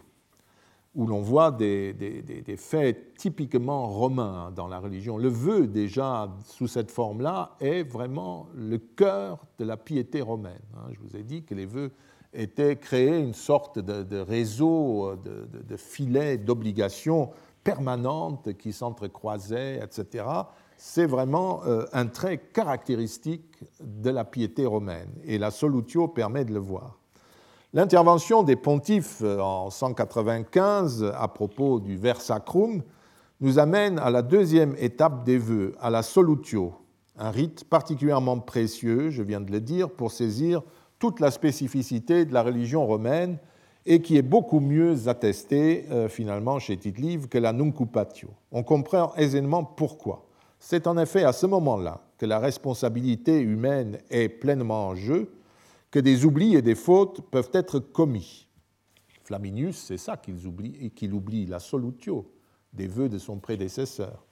[0.98, 5.16] où l'on voit des, des, faits typiquement romains dans la religion.
[5.16, 10.58] Le vœu, déjà, sous cette forme-là, est vraiment le cœur de la piété romaine.
[10.76, 10.90] Hein.
[10.90, 11.92] Je vous ai dit que les vœux
[12.32, 17.30] était créé une sorte de, réseau, de, de filet d'obligations
[17.62, 20.24] permanentes qui s'entrecroisaient, etc.
[20.76, 26.54] C'est vraiment euh, un trait caractéristique de la piété romaine, et la Solutio permet de
[26.54, 26.97] le voir.
[27.74, 32.83] L'intervention des pontifes euh, en 195 à propos du Ver Sacrum
[33.42, 36.72] nous amène à la deuxième étape des vœux, à la Solutio,
[37.18, 40.62] un rite particulièrement précieux, je viens de le dire, pour saisir
[40.98, 43.37] toute la spécificité de la religion romaine
[43.85, 48.31] et qui est beaucoup mieux attestée euh, finalement chez tite que la nuncupatio.
[48.50, 50.24] On comprend aisément pourquoi.
[50.59, 55.31] C'est en effet à ce moment-là que la responsabilité humaine est pleinement en jeu,
[55.90, 58.48] que des oublis et des fautes peuvent être commis.
[59.24, 62.31] Flaminius, c'est ça qu'il oublie, qu'il oublie, la solutio,
[62.72, 64.24] des vœux de son prédécesseur.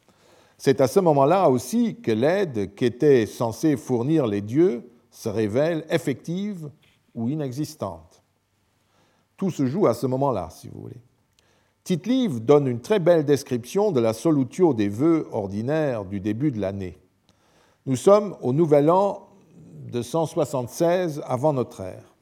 [0.58, 6.70] C'est à ce moment-là aussi que l'aide qu'étaient censés fournir les dieux se révèle effective
[7.14, 8.22] ou inexistante.
[9.36, 11.00] Tout se joue à ce moment-là, si vous voulez.
[11.84, 16.60] tite donne une très belle description de la solutio des vœux ordinaires du début de
[16.60, 16.98] l'année.
[17.84, 19.25] Nous sommes au nouvel an
[19.90, 22.14] de 176 avant notre ère.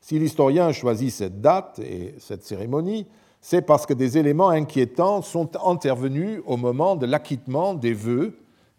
[0.00, 3.06] Si l'historien choisit cette date et cette cérémonie,
[3.40, 8.38] c'est parce que des éléments inquiétants sont intervenus au moment de l'acquittement des vœux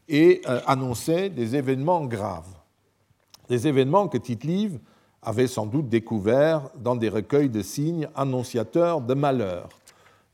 [0.09, 2.57] et euh, annonçaient des événements graves
[3.49, 4.45] des événements que tite
[5.21, 9.69] avait sans doute découverts dans des recueils de signes annonciateurs de malheur.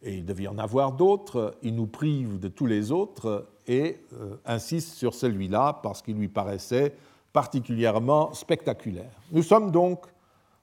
[0.02, 4.36] Et il devait en avoir d'autres, il nous prive de tous les autres et euh,
[4.46, 6.94] insiste sur celui-là parce qu'il lui paraissait
[7.34, 9.12] particulièrement spectaculaire.
[9.32, 10.06] Nous sommes donc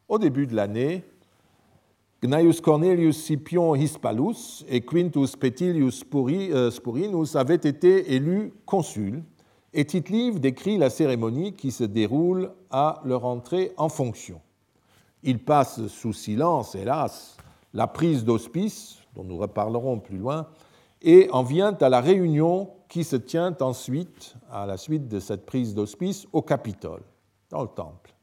[0.08, 1.04] au début de l'année.
[2.22, 9.22] Gnaeus Cornelius Scipion Hispalus et Quintus Petilius euh, Spurinus avaient été élus consuls
[9.72, 14.40] et Tite-Live décrit la cérémonie qui se déroule à leur entrée en fonction.
[15.22, 17.36] Il passe sous silence, hélas,
[17.72, 20.46] la prise d'hospice dont nous reparlerons plus loin,
[21.02, 25.46] et en vient à la réunion qui se tient ensuite, à la suite de cette
[25.46, 27.02] prise d'hospice, au Capitole,
[27.50, 28.14] dans le temple.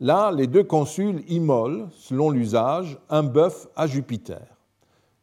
[0.00, 4.42] Là, les deux consuls immolent, selon l'usage, un bœuf à Jupiter.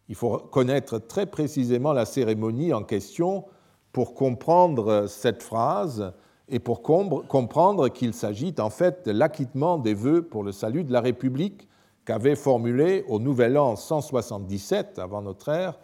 [0.08, 3.46] Il faut connaître très précisément la cérémonie en question
[3.92, 6.14] pour comprendre cette phrase
[6.48, 10.94] et pour comprendre qu'il s'agit en fait de l'acquittement des vœux pour le salut de
[10.94, 11.68] la République
[12.06, 15.78] qu'avaient formulé au Nouvel An 177 avant notre ère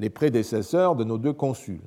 [0.00, 1.86] les prédécesseurs de nos deux consuls.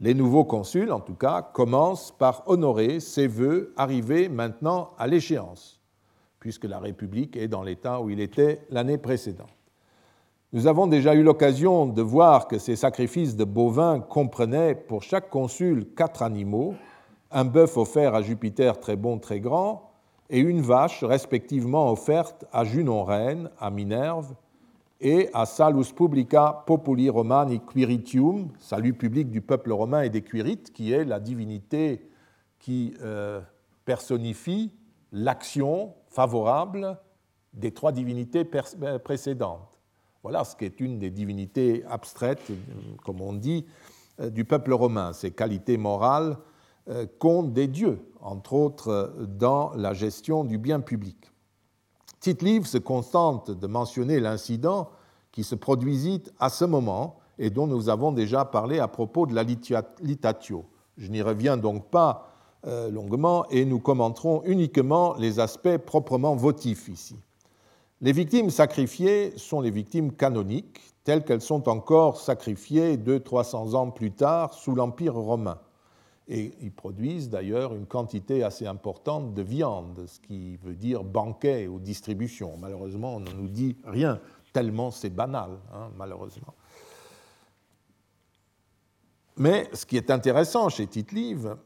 [0.00, 5.78] Les nouveaux consuls, en tout cas, commencent par honorer ces vœux arrivés maintenant à l'échéance,
[6.40, 9.54] puisque la République est dans l'état où il était l'année précédente.
[10.54, 15.28] Nous avons déjà eu l'occasion de voir que ces sacrifices de bovins comprenaient pour chaque
[15.28, 16.76] consul quatre animaux,
[17.30, 19.90] un bœuf offert à Jupiter très bon, très grand,
[20.30, 24.34] et une vache respectivement offerte à Junon reine, à Minerve,
[25.00, 30.72] et à Salus Publica Populi Romani Quiritium, salut public du peuple romain et des Quirites,
[30.72, 32.10] qui est la divinité
[32.58, 33.40] qui euh,
[33.84, 34.72] personnifie
[35.12, 36.98] l'action favorable
[37.54, 38.48] des trois divinités
[38.82, 39.78] euh, précédentes.
[40.22, 42.50] Voilà ce qui est une des divinités abstraites,
[43.04, 43.66] comme on dit,
[44.20, 45.12] euh, du peuple romain.
[45.12, 46.36] Ces qualités morales
[46.88, 51.27] euh, comptent des dieux, entre autres dans la gestion du bien public.
[52.20, 54.90] Tite-Livre se contente de mentionner l'incident
[55.32, 59.34] qui se produisit à ce moment et dont nous avons déjà parlé à propos de
[59.34, 60.64] la litatio.
[60.96, 62.28] Je n'y reviens donc pas
[62.66, 67.16] euh, longuement et nous commenterons uniquement les aspects proprement votifs ici.
[68.00, 74.12] Les victimes sacrifiées sont les victimes canoniques, telles qu'elles sont encore sacrifiées 200-300 ans plus
[74.12, 75.58] tard sous l'Empire romain.
[76.28, 81.66] Et ils produisent d'ailleurs une quantité assez importante de viande, ce qui veut dire banquet
[81.66, 82.56] ou distribution.
[82.58, 84.20] Malheureusement, on ne nous dit rien,
[84.52, 86.54] tellement c'est banal, hein, malheureusement.
[89.38, 91.56] Mais ce qui est intéressant chez Tite-Live,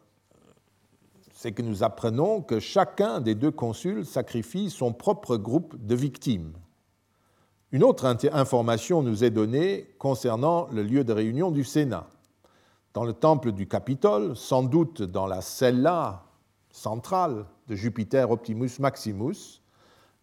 [1.33, 6.53] c'est que nous apprenons que chacun des deux consuls sacrifie son propre groupe de victimes.
[7.72, 12.07] Une autre information nous est donnée concernant le lieu de réunion du Sénat.
[12.94, 16.24] Dans le temple du Capitole, sans doute dans la cella
[16.70, 19.62] centrale de Jupiter Optimus Maximus,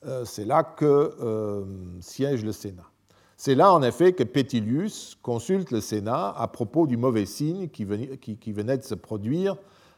[0.06, 0.86] euh, c'est là que
[1.20, 1.66] euh,
[2.00, 2.90] siège le Sénat.
[3.38, 7.86] C'est là, en effet, que Pétilius consulte le Sénat à propos du mauvais signe qui
[7.86, 9.56] venait de se produire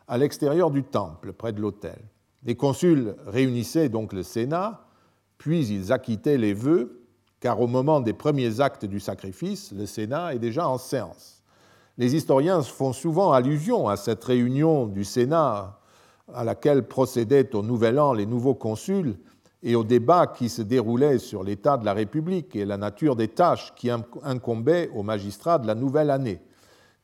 [0.07, 1.99] à l'extérieur du temple, près de l'autel.
[2.43, 4.85] Les consuls réunissaient donc le Sénat,
[5.37, 7.03] puis ils acquittaient les vœux,
[7.39, 11.40] car au moment des premiers actes du sacrifice, le Sénat est déjà en séance.
[11.97, 15.79] Les historiens font souvent allusion à cette réunion du Sénat
[16.33, 19.17] à laquelle procédaient au Nouvel An les nouveaux consuls
[19.63, 23.27] et au débat qui se déroulait sur l'état de la République et la nature des
[23.27, 26.41] tâches qui incombaient aux magistrats de la nouvelle année.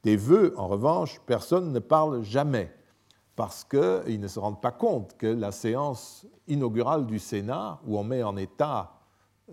[0.04, 2.72] Des vœux, en revanche, personne ne parle jamais
[3.36, 8.04] parce qu'ils ne se rendent pas compte que la séance inaugurale du Sénat, où on
[8.04, 8.94] met en état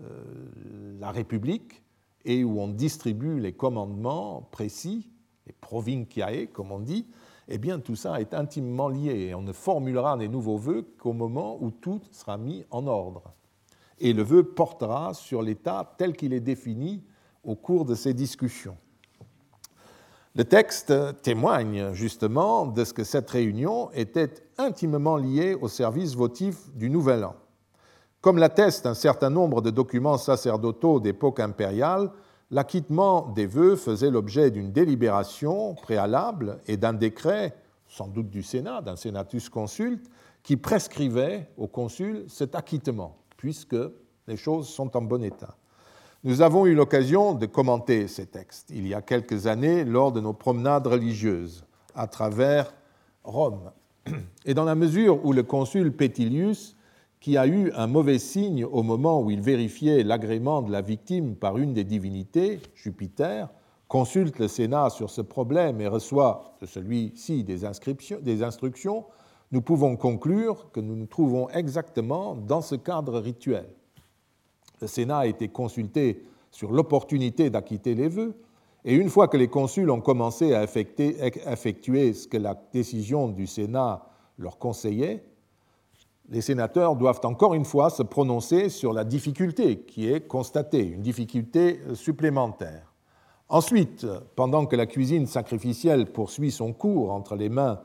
[0.01, 1.83] euh, la République
[2.23, 5.11] et où on distribue les commandements précis,
[5.45, 7.05] les provinciae, comme on dit,
[7.47, 11.13] eh bien tout ça est intimement lié et on ne formulera des nouveaux vœux qu'au
[11.13, 13.23] moment où tout sera mis en ordre.
[13.99, 17.03] Et le vœu portera sur l'état tel qu'il est défini
[17.43, 18.77] au cours de ces discussions.
[20.35, 26.69] Le texte témoigne justement de ce que cette réunion était intimement liée au service votif
[26.73, 27.35] du Nouvel An.
[28.19, 32.11] Comme l'attestent un certain nombre de documents sacerdotaux d'époque impériale,
[32.51, 37.55] l'acquittement des vœux faisait l'objet d'une délibération préalable et d'un décret,
[37.87, 40.09] sans doute du Sénat, d'un senatus consulte,
[40.43, 43.77] qui prescrivait au consul cet acquittement, puisque
[44.27, 45.55] les choses sont en bon état.
[46.23, 50.21] Nous avons eu l'occasion de commenter ces textes il y a quelques années lors de
[50.21, 52.73] nos promenades religieuses à travers
[53.23, 53.71] Rome.
[54.45, 56.75] Et dans la mesure où le consul Pétilius,
[57.25, 61.35] qui a eu un mauvais signe au moment où il vérifiait l'agrément de la victime
[61.35, 63.49] par une des divinités, Jupiter,
[63.87, 67.61] consulte le Sénat sur ce problème et reçoit de celui-ci des,
[68.21, 69.05] des instructions,
[69.51, 73.65] nous pouvons conclure que nous nous trouvons exactement dans ce cadre rituel.
[74.79, 76.21] Le Sénat a été consulté
[76.51, 78.35] sur l'opportunité d'acquitter les vœux,
[78.83, 83.47] et une fois que les consuls ont commencé à effectuer ce que la décision du
[83.47, 84.05] Sénat
[84.37, 85.23] leur conseillait,
[86.29, 91.01] les sénateurs doivent encore une fois se prononcer sur la difficulté qui est constatée, une
[91.01, 92.93] difficulté supplémentaire.
[93.47, 97.81] Ensuite, pendant que la cuisine sacrificielle poursuit son cours entre les mains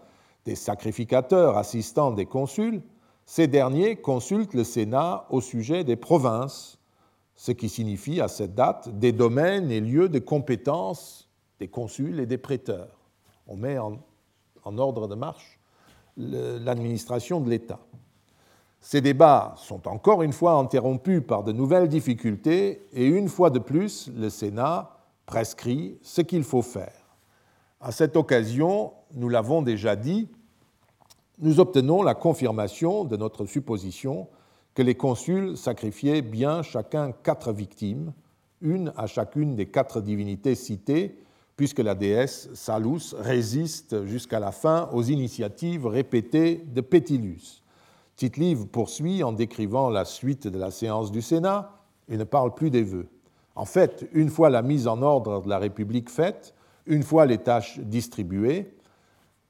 [0.47, 2.83] des sacrificateurs assistants des consuls,
[3.27, 6.81] ces derniers consultent le Sénat au sujet des provinces
[7.41, 12.27] ce qui signifie à cette date des domaines et lieux de compétence des consuls et
[12.27, 12.99] des prêteurs.
[13.47, 13.99] On met en,
[14.77, 15.59] ordre de marche
[16.19, 17.81] l'administration de l'État.
[18.81, 23.59] Ces débats sont encore une fois interrompus par de nouvelles difficultés et une fois de
[23.59, 24.91] plus, le Sénat
[25.27, 27.17] prescrit ce qu'il faut faire.
[27.81, 30.29] À cette occasion, nous l'avons déjà dit,
[31.39, 34.29] nous obtenons la confirmation de notre supposition
[34.75, 38.13] que les consuls sacrifiaient bien chacun quatre victimes,
[38.63, 41.19] une à chacune des quatre divinités citées,
[41.57, 47.63] puisque la déesse Salus résiste jusqu'à la fin aux initiatives répétées de Pétilus.
[48.21, 51.73] Tite-Livre poursuit en décrivant la suite de la séance du Sénat
[52.07, 53.09] et ne parle plus des vœux.
[53.55, 56.55] En fait, une fois la mise en ordre de la République faite,
[56.85, 58.77] une fois les tâches distribuées,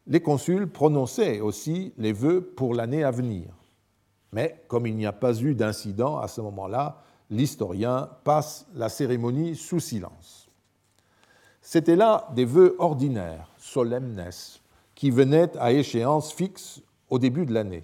[0.06, 3.48] les consuls prononçaient aussi les vœux pour l'année à venir.
[4.30, 9.56] Mais comme il n'y a pas eu d'incident à ce moment-là, l'historien passe la cérémonie
[9.56, 10.48] sous silence.
[11.60, 14.30] C'étaient là des vœux ordinaires, solemnes,
[14.94, 17.82] qui venaient à échéance fixe au début de l'année.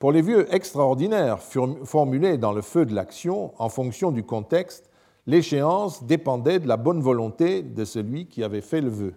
[0.00, 4.88] Pour les vœux extraordinaires formulés dans le feu de l'action, en fonction du contexte,
[5.26, 9.12] l'échéance dépendait de la bonne volonté de celui qui avait fait le vœu.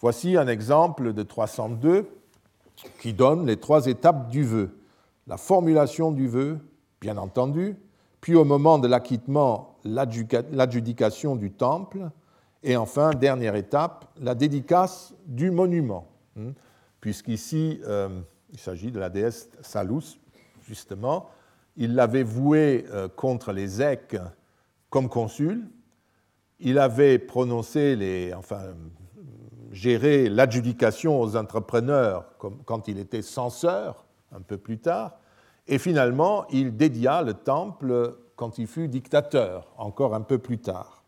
[0.00, 2.06] Voici un exemple de 302
[3.00, 4.78] qui donne les trois étapes du vœu.
[5.26, 6.58] La formulation du vœu,
[7.00, 7.74] bien entendu,
[8.20, 12.10] puis au moment de l'acquittement, l'adjudication du temple,
[12.62, 16.50] et enfin, dernière étape, la dédicace du monument, hmm,
[17.00, 18.20] puisqu'ici, euh,
[18.56, 20.18] il s'agit de la déesse Salus,
[20.66, 21.28] justement.
[21.76, 24.16] Il l'avait voué euh, contre les Èques
[24.88, 25.68] comme consul.
[26.58, 28.74] Il avait prononcé les, enfin,
[29.72, 32.30] géré l'adjudication aux entrepreneurs
[32.64, 35.18] quand il était censeur, un peu plus tard.
[35.66, 41.04] Et finalement, il dédia le temple quand il fut dictateur, encore un peu plus tard.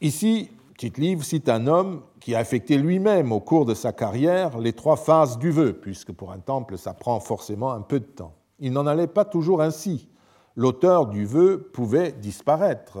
[0.00, 4.72] Ici, Tite-Livre cite un homme qui a affecté lui-même au cours de sa carrière les
[4.72, 8.34] trois phases du vœu, puisque pour un temple, ça prend forcément un peu de temps.
[8.58, 10.08] Il n'en allait pas toujours ainsi.
[10.56, 12.98] L'auteur du vœu pouvait disparaître,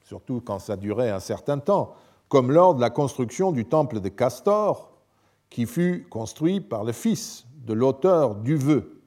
[0.00, 1.94] surtout quand ça durait un certain temps,
[2.28, 4.92] comme lors de la construction du temple de Castor,
[5.50, 9.02] qui fut construit par le fils de l'auteur du vœu.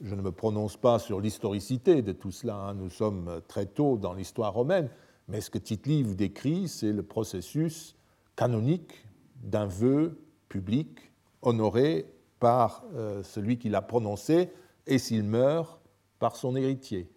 [0.00, 2.74] Je ne me prononce pas sur l'historicité de tout cela, hein.
[2.74, 4.90] nous sommes très tôt dans l'histoire romaine,
[5.28, 7.96] mais ce que Tite-Livre décrit, c'est le processus
[8.36, 9.06] canonique
[9.42, 10.18] d'un vœu
[10.48, 11.12] public
[11.42, 12.06] honoré
[12.38, 14.50] par euh, celui qui l'a prononcé
[14.86, 15.80] et s'il meurt,
[16.18, 17.10] par son héritier,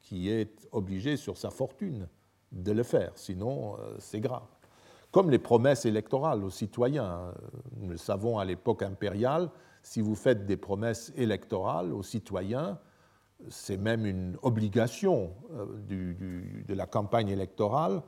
[0.00, 2.08] qui est obligé sur sa fortune
[2.52, 4.46] de le faire, sinon euh, c'est grave.
[5.10, 7.32] Comme les promesses électorales aux citoyens, euh,
[7.76, 9.50] nous le savons à l'époque impériale,
[9.82, 12.78] si vous faites des promesses électorales aux citoyens,
[13.50, 18.02] c'est même une obligation euh, de la campagne électorale.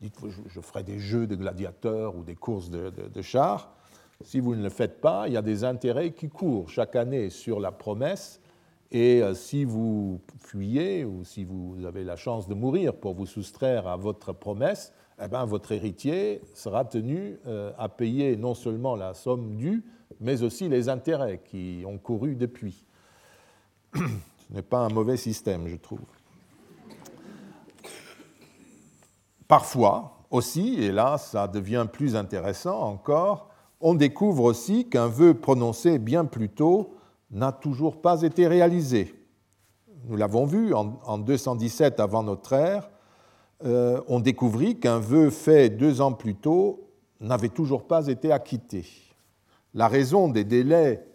[0.00, 3.72] Dites, je, je, ferai des jeux de gladiateurs ou des courses de, chars.
[4.22, 7.30] Si vous ne le faites pas, il y a des intérêts qui courent chaque année
[7.30, 8.40] sur la promesse.
[8.92, 13.26] Et euh, si vous fuyez ou si vous avez la chance de mourir pour vous
[13.26, 18.96] soustraire à votre promesse, eh bien, votre héritier sera tenu euh, à payer non seulement
[18.96, 19.84] la somme due,
[20.18, 22.84] mais aussi les intérêts qui ont couru depuis
[24.50, 26.00] n'est pas un mauvais système, je trouve.
[29.48, 33.48] Parfois aussi, et là ça devient plus intéressant encore,
[33.80, 36.94] on découvre aussi qu'un vœu prononcé bien plus tôt
[37.30, 39.14] n'a toujours pas été réalisé.
[40.04, 42.90] Nous l'avons vu en 217 avant notre ère,
[43.64, 46.88] euh, on découvrit qu'un vœu fait deux ans plus tôt
[47.20, 48.86] n'avait toujours pas été acquitté.
[49.74, 51.06] La raison des délais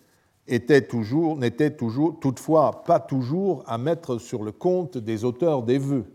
[0.48, 5.78] était toujours, n'était toujours, toutefois pas toujours à mettre sur le compte des auteurs des
[5.78, 6.06] vœux.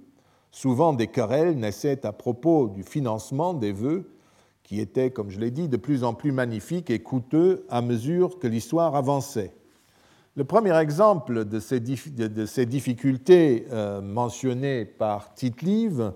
[0.53, 4.11] Souvent, des querelles naissaient à propos du financement des vœux,
[4.63, 8.39] qui étaient, comme je l'ai dit, de plus en plus magnifiques et coûteux à mesure
[8.39, 9.53] que l'histoire avançait.
[10.37, 16.13] Le premier exemple de ces, difficultés euh, mentionnées par Tite-Live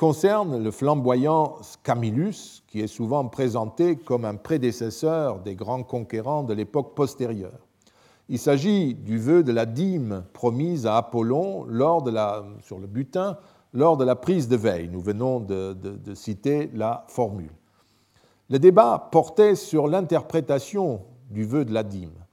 [0.00, 6.54] concerne le flamboyant Scamillus, qui est souvent présenté comme un prédécesseur des grands conquérants de
[6.54, 7.68] l'époque postérieure.
[8.30, 12.86] Il s'agit du vœu de la dîme promise à Apollon lors de la, sur le
[12.86, 13.36] butin
[13.74, 14.88] lors de la prise de veille.
[14.88, 17.52] Nous venons de, de citer la formule.
[18.48, 22.24] Le débat portait sur l'interprétation du vœu de la dîme.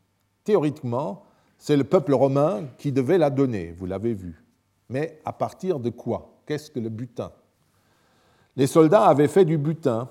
[0.45, 1.23] Théoriquement,
[1.57, 4.41] c'est le peuple romain qui devait la donner, vous l'avez vu.
[4.87, 6.29] Mais à partir de quoi?
[6.45, 7.29] Qu'est-ce que le butin?
[8.57, 10.09] Les soldats avaient fait du butin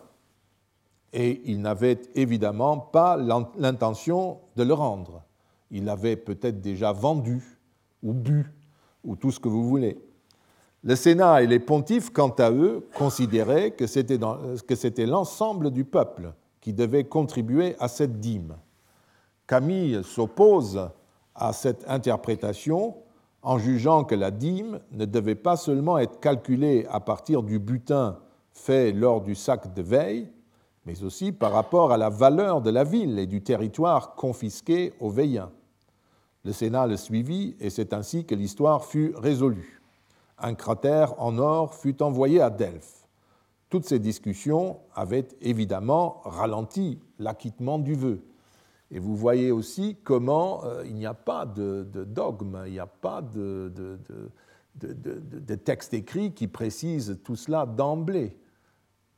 [1.12, 5.22] et ils n'avaient évidemment pas l'intention de le rendre.
[5.72, 7.58] Ils l'avaient peut-être déjà vendu
[8.04, 8.46] ou bu,
[9.02, 9.98] ou tout ce que vous voulez.
[10.84, 16.72] Le Sénat et les pontifes, quant à eux, considéraient que c'était l'ensemble du peuple qui
[16.72, 18.54] devait contribuer à cette dîme.
[19.48, 20.88] Camille s'oppose
[21.34, 22.94] à cette interprétation
[23.42, 28.18] en jugeant que la dîme ne devait pas seulement être calculée à partir du butin
[28.56, 30.28] fait lors du sac de veille,
[30.86, 35.10] mais aussi par rapport à la valeur de la ville et du territoire confisqué aux
[35.10, 35.50] Veillins.
[36.44, 39.80] Le Sénat le suivit et c'est ainsi que l'histoire fut résolue.
[40.38, 43.06] Un cratère en or fut envoyé à Delphes.
[43.68, 48.22] Toutes ces discussions avaient évidemment ralenti l'acquittement du vœu.
[48.90, 52.86] Et vous voyez aussi comment euh, il n'y a pas de, dogme, il n'y a
[52.86, 53.72] pas de,
[55.64, 58.36] texte écrit qui précise tout cela d'emblée.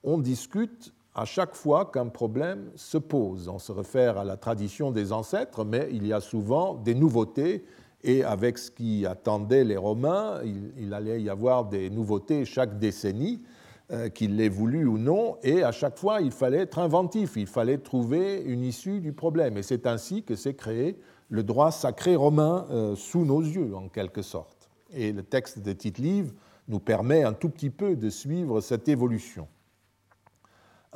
[0.05, 3.49] On discute à chaque fois qu'un problème se pose.
[3.49, 7.65] On se réfère à la tradition des ancêtres, mais il y a souvent des nouveautés,
[8.05, 10.41] et avec ce qui attendait les Romains,
[10.77, 13.43] il, allait y avoir des nouveautés chaque décennie,
[13.91, 17.47] euh, qu'il l'ait voulu ou non, et à chaque fois, il fallait être inventif, il
[17.47, 19.57] fallait trouver une issue du problème.
[19.57, 23.89] Et c'est ainsi que s'est créé le droit sacré romain euh, sous nos yeux, en
[23.89, 24.71] quelque sorte.
[24.93, 26.33] Et le texte de Tite-Live
[26.69, 29.49] nous permet un tout petit peu de suivre cette évolution.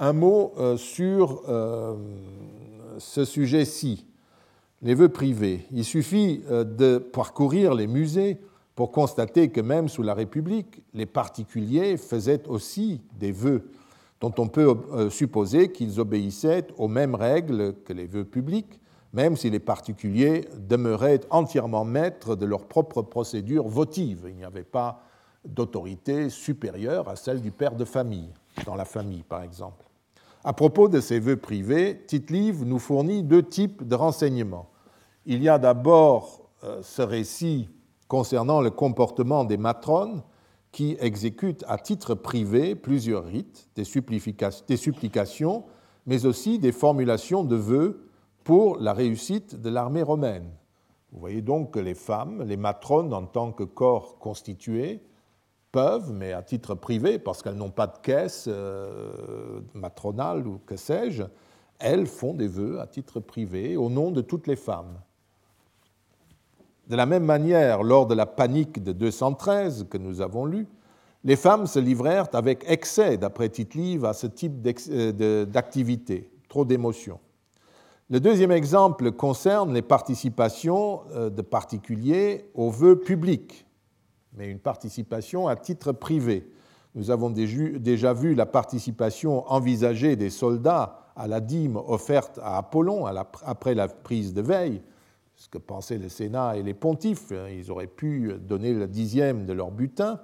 [0.03, 1.95] Un mot euh, sur euh,
[2.99, 4.05] ce sujet-ci,
[4.83, 5.65] les vœux privés.
[5.71, 8.41] Il suffit euh, de parcourir les musées
[8.75, 13.71] pour constater que même sous la République, les particuliers faisaient aussi des vœux
[14.21, 14.77] dont on peut
[15.09, 18.81] supposer qu'ils obéissaient aux mêmes règles que les vœux publics,
[19.13, 24.27] même si les particuliers demeuraient entièrement maîtres de leur propre procédure votive.
[24.29, 25.05] Il n'y avait pas
[25.45, 28.31] d'autorité supérieure à celle du père de famille
[28.67, 29.85] dans la famille, par exemple.
[30.45, 34.71] À propos de ces vœux privés, Tite-Live nous fournit deux types de renseignements.
[35.25, 37.69] Il y a d'abord euh, ce récit
[38.09, 40.23] concernant le comportement des matrones
[40.73, 45.65] qui exécutent à titre privé plusieurs rites, des, supplications,
[46.07, 48.09] mais aussi des formulations de vœux
[48.43, 50.51] pour la réussite de l'armée romaine.
[51.13, 55.03] Vous voyez donc que les femmes, les matrones en tant que corps constitué,
[55.73, 60.77] peuvent, mais à titre privé, parce qu'elles n'ont pas de caisse euh, matronale ou que
[60.77, 61.25] sais-je,
[61.79, 65.01] elles font des vœux à titre privé au nom de toutes les femmes.
[66.89, 70.69] De la même manière, lors de la panique de 213 que nous avons lu,
[71.25, 74.55] les femmes se livrèrent avec excès, d'après Tite-Live, à ce type
[74.89, 77.21] euh, d'activité, trop d'émotions.
[78.11, 83.65] Le deuxième exemple concerne les participations euh, de particuliers aux vœux publics
[84.35, 86.51] mais une participation à titre privé.
[86.95, 93.07] Nous avons déjà vu la participation envisagée des soldats à la dîme offerte à Apollon
[93.07, 94.83] après la prise de veille,
[95.37, 97.33] ce que pensaient le Sénat et les pontifes.
[97.51, 100.21] Ils auraient pu donner le dixième de leur butin,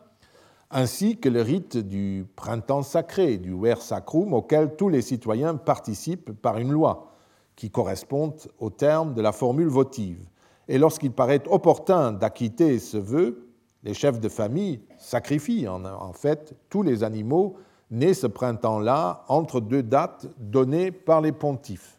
[0.70, 6.32] ainsi que le rite du printemps sacré, du Ver Sacrum, auquel tous les citoyens participent
[6.32, 7.14] par une loi
[7.56, 10.20] qui correspond au terme de la formule votive.
[10.68, 13.47] Et lorsqu'il paraît opportun d'acquitter ce vœu,
[13.83, 17.57] les chefs de famille sacrifient en, fait tous les animaux
[17.91, 21.99] nés ce printemps-là entre deux dates données par les pontifes.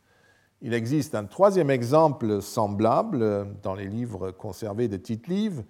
[0.62, 5.64] Il existe un troisième exemple semblable dans les livres conservés de Tite-Live,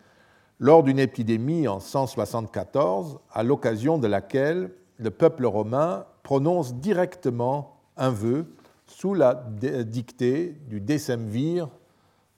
[0.59, 8.09] lors d'une épidémie en 174, à l'occasion de laquelle le peuple romain prononce directement un
[8.09, 8.45] vœu
[8.87, 9.35] sous la
[9.85, 11.69] dictée du décemvir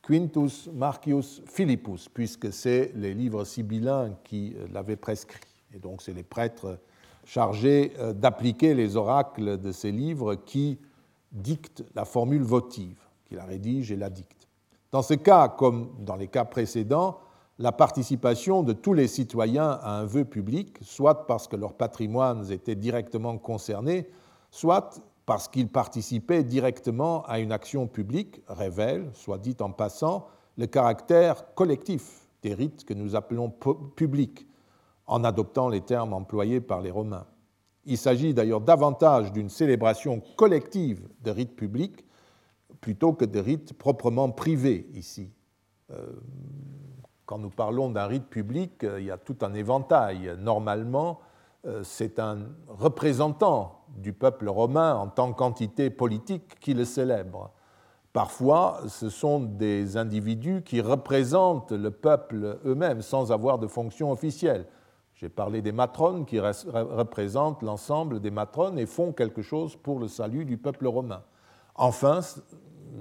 [0.01, 5.41] Quintus Marcius Philippus, puisque c'est les livres sibyllins qui euh, l'avaient prescrit.
[5.73, 6.79] Et donc, c'est les prêtres
[7.23, 10.79] chargés euh, d'appliquer les oracles de ces livres qui
[11.31, 14.47] dictent la formule votive, qui la rédige et la dicte.
[14.91, 17.19] Dans ce cas, comme dans les cas précédents,
[17.59, 22.51] la participation de tous les citoyens à un vœu public, soit parce que leurs patrimoines
[22.51, 24.09] étaient directement concernés,
[24.49, 24.99] soit
[25.31, 30.27] parce qu'ils participaient directement à une action publique, révèle, soit dit en passant,
[30.57, 33.49] le caractère collectif des rites que nous appelons
[33.95, 34.45] publics,
[35.07, 37.27] en adoptant les termes employés par les Romains.
[37.85, 42.05] Il s'agit d'ailleurs davantage d'une célébration collective de rites publics
[42.81, 45.31] plutôt que de rites proprement privés ici.
[45.91, 46.11] Euh,
[47.25, 50.35] quand nous parlons d'un rite public, euh, il y a tout un éventail.
[50.39, 51.21] Normalement,
[51.65, 57.51] euh, c'est un représentant du peuple romain en tant qu'entité politique qui le célèbre.
[58.13, 64.65] Parfois, ce sont des individus qui représentent le peuple eux-mêmes sans avoir de fonction officielle.
[65.15, 70.07] J'ai parlé des matrones qui représentent l'ensemble des matrones et font quelque chose pour le
[70.07, 71.21] salut du peuple romain.
[71.75, 72.19] Enfin,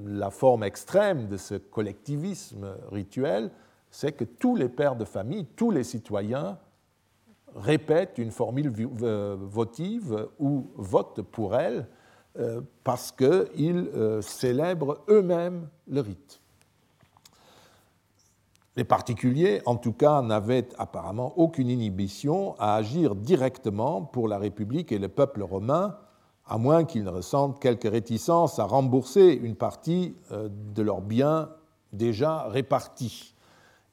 [0.05, 3.51] la forme extrême de ce collectivisme rituel
[3.91, 6.59] c'est que tous les pères de famille, tous les citoyens
[7.57, 8.72] répètent une formule
[9.03, 11.88] euh, votive ou votent pour elle
[12.38, 16.40] euh, parce qu'ils euh, célèbrent eux-mêmes le rite.
[18.76, 24.92] Les particuliers, en tout cas, n'avaient apparemment aucune inhibition à agir directement pour la République
[24.92, 25.98] et le peuple romain,
[26.46, 31.51] à moins qu'ils ne ressentent quelque réticence à rembourser une partie de leurs biens
[31.92, 33.34] déjà répartis.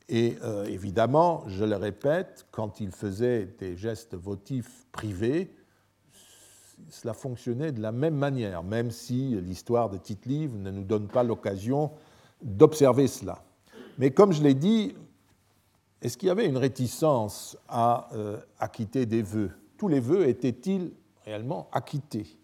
[0.09, 5.53] Et euh, évidemment, je le répète, quand il faisait des gestes votifs privés,
[6.89, 11.23] cela fonctionnait de la même manière, même si l'histoire de Tite-Livre ne nous donne pas
[11.23, 11.91] l'occasion
[12.41, 13.43] d'observer cela.
[13.97, 14.95] Mais comme je l'ai dit,
[16.01, 19.51] est-ce qu'il y avait une réticence à euh, acquitter des vœux?
[19.77, 20.91] Tous les vœux étaient-ils
[21.25, 22.37] réellement acquittés?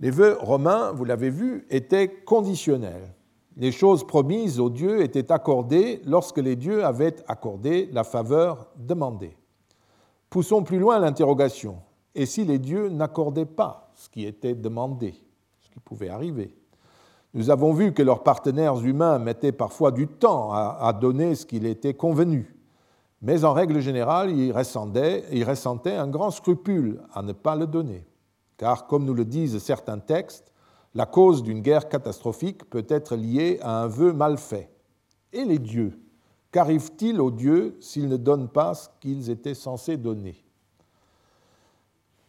[0.00, 3.14] Les vœux romains, vous l'avez vu, étaient conditionnels
[3.58, 9.36] les choses promises aux dieux étaient accordées lorsque les dieux avaient accordé la faveur demandée.
[10.30, 11.78] Poussons plus loin l'interrogation.
[12.14, 15.14] Et si les dieux n'accordaient pas ce qui était demandé,
[15.60, 16.54] ce qui pouvait arriver?
[17.34, 21.66] Nous avons vu que leurs partenaires humains mettaient parfois du temps à, donner ce qu'il
[21.66, 22.54] était convenu,
[23.20, 27.66] mais en règle générale, ils ressentaient, ils ressentaient un grand scrupule à ne pas le
[27.66, 28.06] donner.
[28.56, 30.47] Car, comme nous le disent certains textes,
[30.94, 34.70] la cause d'une guerre catastrophique peut être liée à un vœu mal fait.
[35.32, 36.00] Et les dieux?
[36.50, 40.42] Qu'arrive-t-il aux dieux s'ils ne donnent pas ce qu'ils étaient censés donner?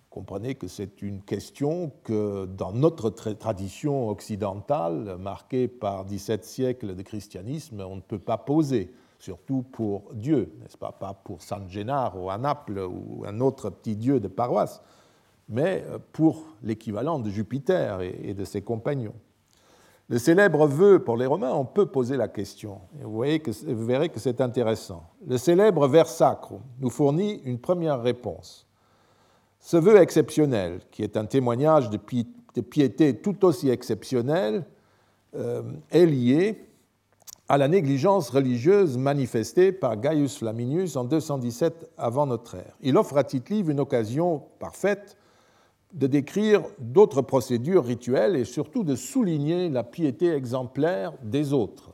[0.09, 7.01] Comprenez que c'est une question que dans notre tradition occidentale, marquée par 17 siècles de
[7.03, 10.91] christianisme, on ne peut pas poser, surtout pour Dieu, n'est-ce pas?
[10.91, 14.81] Pas pour San Gennaro à Naples ou un autre petit dieu de paroisse,
[15.49, 19.15] mais euh, pour l'équivalent de Jupiter et de ses compagnons.
[20.09, 22.81] Le célèbre vœu pour les Romains, on peut poser la question.
[22.99, 25.03] vous, voyez vous verrez que c'est intéressant.
[25.27, 28.65] Le célèbre vers sacrum nous fournit une première réponse.
[29.59, 34.65] Ce vœu exceptionnel, qui est un témoignage de, piété tout aussi exceptionnel,
[35.35, 36.65] euh, est lié
[37.47, 42.75] à la négligence religieuse manifestée par Gaius Flaminius en 217 avant notre ère.
[42.81, 45.17] Il offre à tite une occasion parfaite
[45.93, 51.91] de décrire d'autres procédures rituelles et surtout de souligner la piété exemplaire des autres.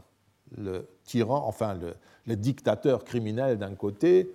[0.57, 1.75] Le tyran, enfin
[2.25, 4.31] le, dictateur criminel d'un côté,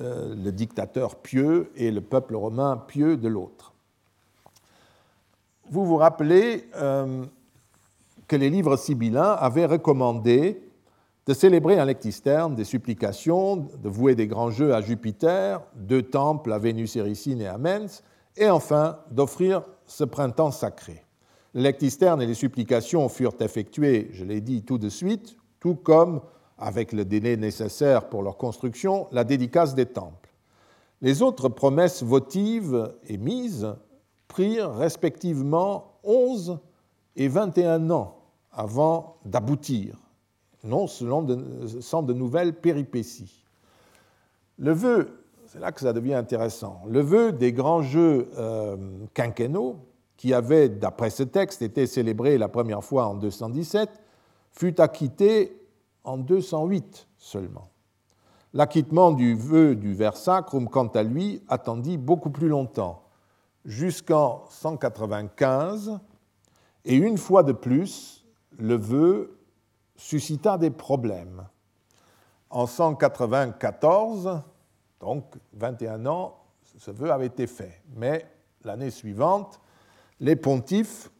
[0.00, 3.72] euh, le dictateur pieux et le peuple romain pieux de l'autre.
[5.70, 7.24] Vous vous rappelez euh,
[8.28, 10.62] que les livres sibyllins avaient recommandé
[11.26, 16.52] de célébrer un lectisterne des supplications, de vouer des grands jeux à Jupiter, deux temples
[16.52, 18.02] à Vénus Éricine et à Mens,
[18.36, 21.04] et enfin d'offrir ce printemps sacré.
[21.54, 26.20] Le lectisterne et les supplications furent effectuées, je l'ai dit tout de suite, tout comme,
[26.58, 30.30] avec le délai nécessaire pour leur construction, la dédicace des temples.
[31.00, 33.74] Les autres promesses votives émises
[34.28, 36.58] prirent respectivement 11
[37.16, 38.18] et 21 ans
[38.52, 39.96] avant d'aboutir,
[40.62, 43.44] non sans de nouvelles péripéties.
[44.58, 45.23] Le vœu
[45.54, 46.82] c'est là que ça devient intéressant.
[46.88, 48.76] Le vœu des grands jeux euh,
[49.14, 49.86] quinquennaux,
[50.16, 53.88] qui avaient, d'après ce texte, été célébrés la première fois en 217,
[54.50, 55.56] fut acquitté
[56.02, 57.68] en 208 seulement.
[58.52, 63.04] L'acquittement du vœu du vers sacrum, quant à lui, attendit beaucoup plus longtemps,
[63.64, 66.00] jusqu'en 195,
[66.84, 68.26] et une fois de plus,
[68.58, 69.38] le vœu
[69.94, 71.46] suscita des problèmes.
[72.50, 74.42] En 194,
[75.04, 76.38] donc, 21 ans,
[76.78, 77.82] ce vœu avait été fait.
[77.94, 78.24] Mais
[78.64, 79.60] l'année suivante,
[80.18, 81.10] les pontifes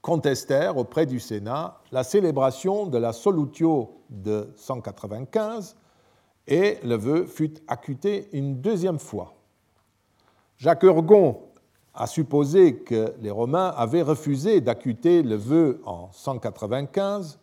[0.00, 5.76] contestèrent auprès du Sénat la célébration de la Solutio de 195
[6.48, 9.34] et le vœu fut acquitté une deuxième fois.
[10.58, 11.40] Jacques Urgon
[11.94, 17.38] a supposé que les Romains avaient refusé d'acquitter le vœu en 195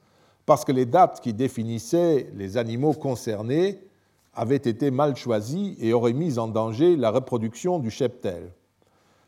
[0.45, 3.88] parce que les dates qui définissaient les animaux concernés
[4.39, 8.53] avait été mal choisi et aurait mis en danger la reproduction du cheptel.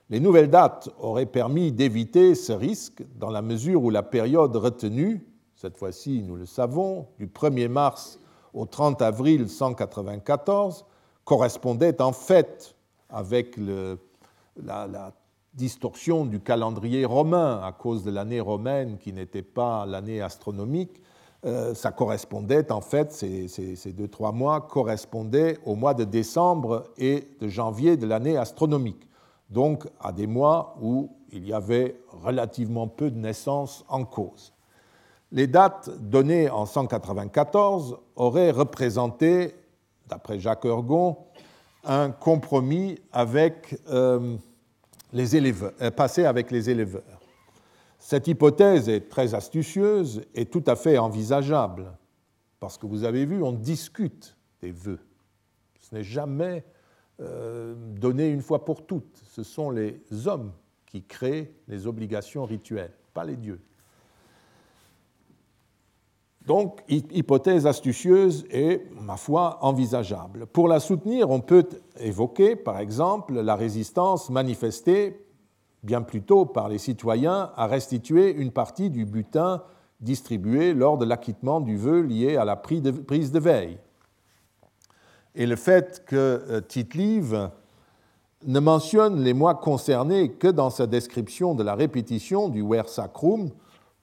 [0.09, 5.27] Les nouvelles dates auraient permis d'éviter ce risque dans la mesure où la période retenue,
[5.57, 8.21] cette fois-ci nous le savons, du 1er mars
[8.53, 10.85] au 30 avril 194,
[11.25, 12.73] correspondait en fait
[13.09, 13.57] avec
[14.55, 15.11] la
[15.53, 21.00] distorsion du calendrier romain à cause de l'année romaine qui n'était pas l'année astronomique
[21.43, 27.27] euh, ça correspondait en fait, ces, deux, trois mois correspondaient au mois de décembre et
[27.39, 29.07] de janvier de l'année astronomique,
[29.49, 34.53] donc à des mois où il y avait relativement peu de naissances en cause.
[35.31, 39.55] les dates données en 194 auraient représenté,
[40.07, 41.17] d'après Jacques Ergon,
[41.83, 44.35] un compromis avec euh,
[45.13, 47.20] les éleveurs, euh, passé avec les éleveurs.
[48.01, 51.95] Cette hypothèse est très astucieuse et tout à fait envisageable,
[52.59, 54.99] parce que vous avez vu, on discute des vœux.
[55.79, 56.65] Ce n'est jamais
[57.19, 59.21] euh, donné une fois pour toutes.
[59.29, 60.51] Ce sont les hommes
[60.87, 63.61] qui créent les obligations rituelles, pas les dieux.
[66.47, 70.47] Donc, hypothèse astucieuse et, ma foi, envisageable.
[70.47, 75.23] Pour la soutenir, on peut évoquer, par exemple, la résistance manifestée
[75.83, 79.63] bien plus tôt par les citoyens à restituer une partie du butin
[79.99, 82.81] distribué lors de l'acquittement du vœu lié à la prise
[83.31, 83.77] de veille.
[85.35, 87.49] Et le fait que euh, Tite-Live
[88.45, 93.51] ne mentionne les mois concernés que dans sa description de la répétition du Ver Sacrum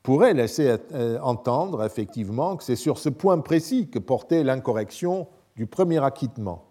[0.03, 5.26] pourrait laisser euh, entendre effectivement que c'est sur ce point précis que portait l'incorrection
[5.57, 6.64] du premier acquittement.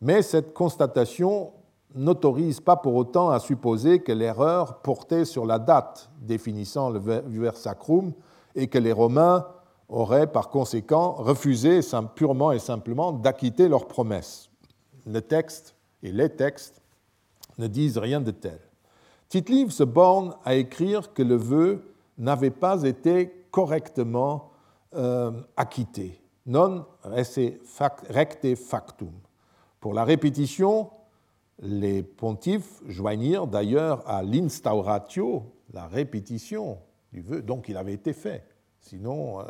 [0.00, 1.52] Mais cette constatation
[1.94, 7.56] n'autorise pas pour autant à supposer que l'erreur portait sur la date définissant le Ver
[7.56, 8.12] Sacrum
[8.54, 9.46] et que les Romains
[9.88, 11.80] auraient par conséquent refusé
[12.14, 14.50] purement et simplement d'acquitter leurs promesses.
[15.06, 16.82] Le texte et les textes
[17.58, 18.58] ne disent rien de tel.
[19.28, 24.50] tite se borne à écrire que le vœu n'avait pas été correctement
[24.94, 26.20] euh, acquitté.
[26.46, 29.12] Non recte factum.
[29.80, 30.90] Pour la répétition,
[31.60, 36.78] les pontifes joignirent d'ailleurs à l'instauratio, la répétition
[37.12, 38.44] du vœu, donc il avait été fait.
[38.80, 39.44] Sinon, euh,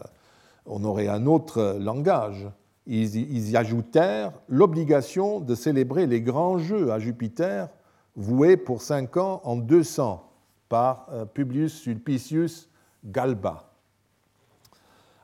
[0.66, 2.48] on aurait un autre langage.
[2.86, 7.68] Ils, y ajoutèrent l'obligation de célébrer les grands jeux à Jupiter,
[8.14, 10.22] voués pour cinq ans en 200
[10.68, 12.68] par euh, Publius Sulpicius
[13.04, 13.72] Galba,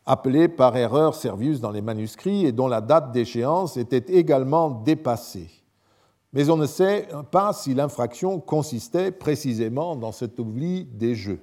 [0.05, 5.62] appelé par erreur Servius dans les manuscrits et dont la date d'échéance était également dépassée.
[6.33, 11.41] Mais on ne sait pas si l'infraction consistait précisément dans cet oubli des jeux.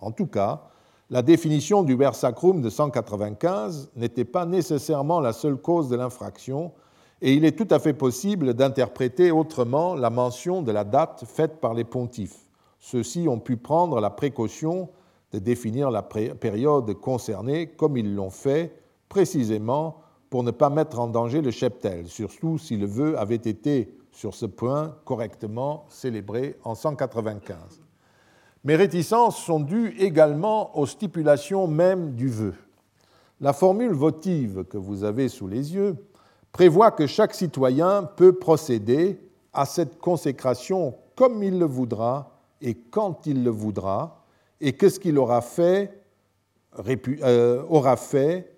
[0.00, 0.68] En tout cas,
[1.10, 6.72] la définition du vers sacrum de 195 n'était pas nécessairement la seule cause de l'infraction,
[7.20, 11.60] et il est tout à fait possible d'interpréter autrement la mention de la date faite
[11.60, 12.48] par les pontifes.
[12.78, 14.88] Ceux-ci ont pu prendre la précaution
[15.32, 18.74] de définir la période concernée comme ils l'ont fait,
[19.08, 19.98] précisément
[20.30, 24.34] pour ne pas mettre en danger le cheptel, surtout si le vœu avait été sur
[24.34, 27.82] ce point correctement célébré en 195.
[28.64, 32.54] Mes réticences sont dues également aux stipulations même du vœu.
[33.40, 35.96] La formule votive que vous avez sous les yeux
[36.52, 39.18] prévoit que chaque citoyen peut procéder
[39.52, 44.24] à cette consécration comme il le voudra et quand il le voudra,
[44.60, 46.00] et que ce qu'il aura fait,
[47.22, 48.56] euh, aura fait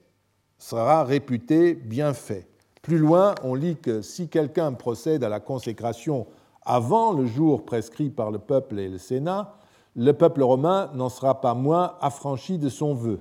[0.59, 2.47] sera réputé bien fait.
[2.85, 6.27] Plus loin, on lit que si quelqu'un procède à la consécration
[6.67, 9.55] avant le jour prescrit par le peuple et le Sénat,
[9.97, 13.21] le peuple romain n'en sera pas moins affranchi de son vœu.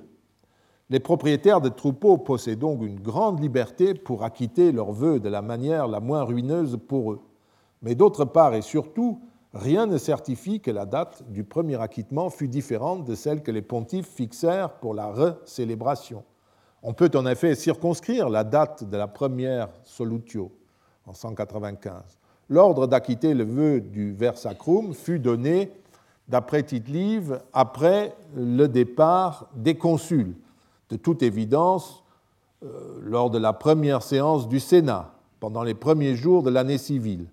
[0.90, 5.40] Les propriétaires de troupeaux possèdent donc une grande liberté pour acquitter leurs vœux de la
[5.40, 7.22] manière la moins ruineuse pour eux.
[7.80, 9.22] Mais d'autre part et surtout,
[9.54, 13.62] rien ne certifie que la date du premier acquittement fut différente de celle que les
[13.62, 16.22] pontifes fixèrent pour la recélébration.
[16.86, 20.52] On peut en effet circonscrire la date de la première solutio
[21.06, 21.94] en 195.
[22.50, 25.72] L'ordre d'acquitter le vœu du vers sacrum fut donné
[26.28, 30.34] d'après Tite-Live, après le départ des consuls.
[30.90, 32.04] De toute évidence,
[32.62, 37.28] euh, lors de la première séance du Sénat, pendant les premiers jours de l'année civile.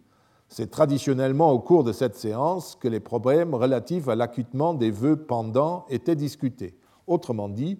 [0.47, 5.17] C'est traditionnellement au cours de cette séance que les problèmes relatifs à l'acquittement des vœux
[5.17, 6.73] pendants étaient discutés.
[7.07, 7.79] Autrement dit,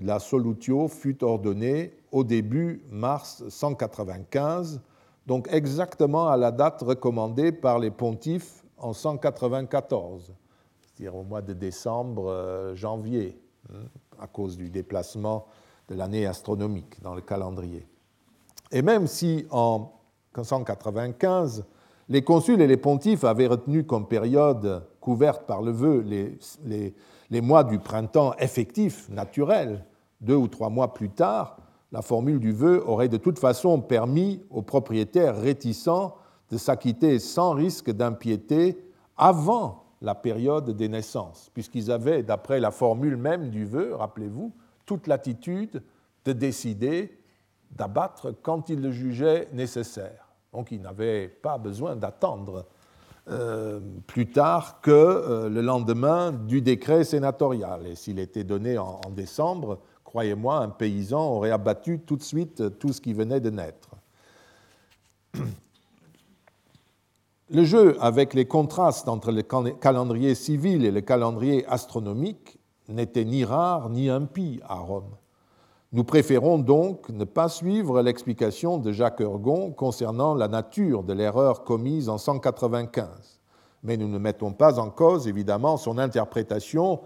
[0.00, 4.80] la solutio fut ordonnée au début mars 195,
[5.26, 10.34] donc exactement à la date recommandée par les pontifes en 194,
[10.80, 13.40] c'est-à-dire au mois de décembre, euh, janvier,
[13.72, 13.84] hein,
[14.20, 15.46] à cause du déplacement
[15.88, 17.86] de l'année astronomique dans le calendrier.
[18.72, 19.92] Et même si en
[20.42, 21.64] 195,
[22.08, 26.94] les consuls et les pontifes avaient retenu comme période couverte par le vœu les, les,
[27.34, 29.84] les mois du printemps effectif, naturel,
[30.20, 31.56] deux ou trois mois plus tard,
[31.90, 36.14] la formule du vœu aurait de toute façon permis aux propriétaires réticents
[36.52, 38.78] de s'acquitter sans risque d'impiété
[39.16, 44.52] avant la période des naissances, puisqu'ils avaient, d'après la formule même du vœu, rappelez-vous,
[44.86, 45.82] toute l'attitude
[46.24, 47.18] de décider
[47.72, 50.28] d'abattre quand ils le jugeaient nécessaire.
[50.52, 52.66] Donc ils n'avaient pas besoin d'attendre
[53.30, 57.86] euh, plus tard que euh, le lendemain du décret sénatorial.
[57.86, 62.92] Et s'il était donné en, décembre, croyez-moi, un paysan aurait abattu tout de suite tout
[62.92, 63.88] ce qui venait de naître.
[67.50, 72.58] Le jeu avec les contrastes entre le calendrier civil et le calendrier astronomique
[72.88, 75.16] n'était ni rare ni impie à Rome.
[75.94, 81.62] Nous préférons donc ne pas suivre l'explication de Jacques Ergon concernant la nature de l'erreur
[81.62, 83.06] commise en 195,
[83.84, 87.02] mais nous ne mettons pas en cause évidemment son interprétation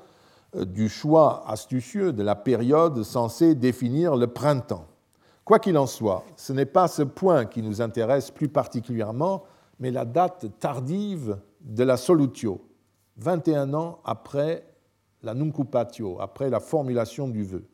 [0.56, 4.86] euh, du choix astucieux de la période censée définir le printemps.
[5.44, 9.44] Quoi qu'il en soit, ce n'est pas ce point qui nous intéresse plus particulièrement,
[9.80, 12.62] mais la date tardive de la solutio,
[13.18, 14.64] 21 ans après
[15.22, 17.68] la nuncupatio, après la formulation du vœu.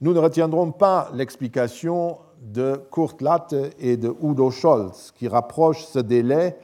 [0.00, 5.98] Nous ne retiendrons pas l'explication de Kurt Latte et de Udo Scholz, qui rapproche ce
[5.98, 6.58] délai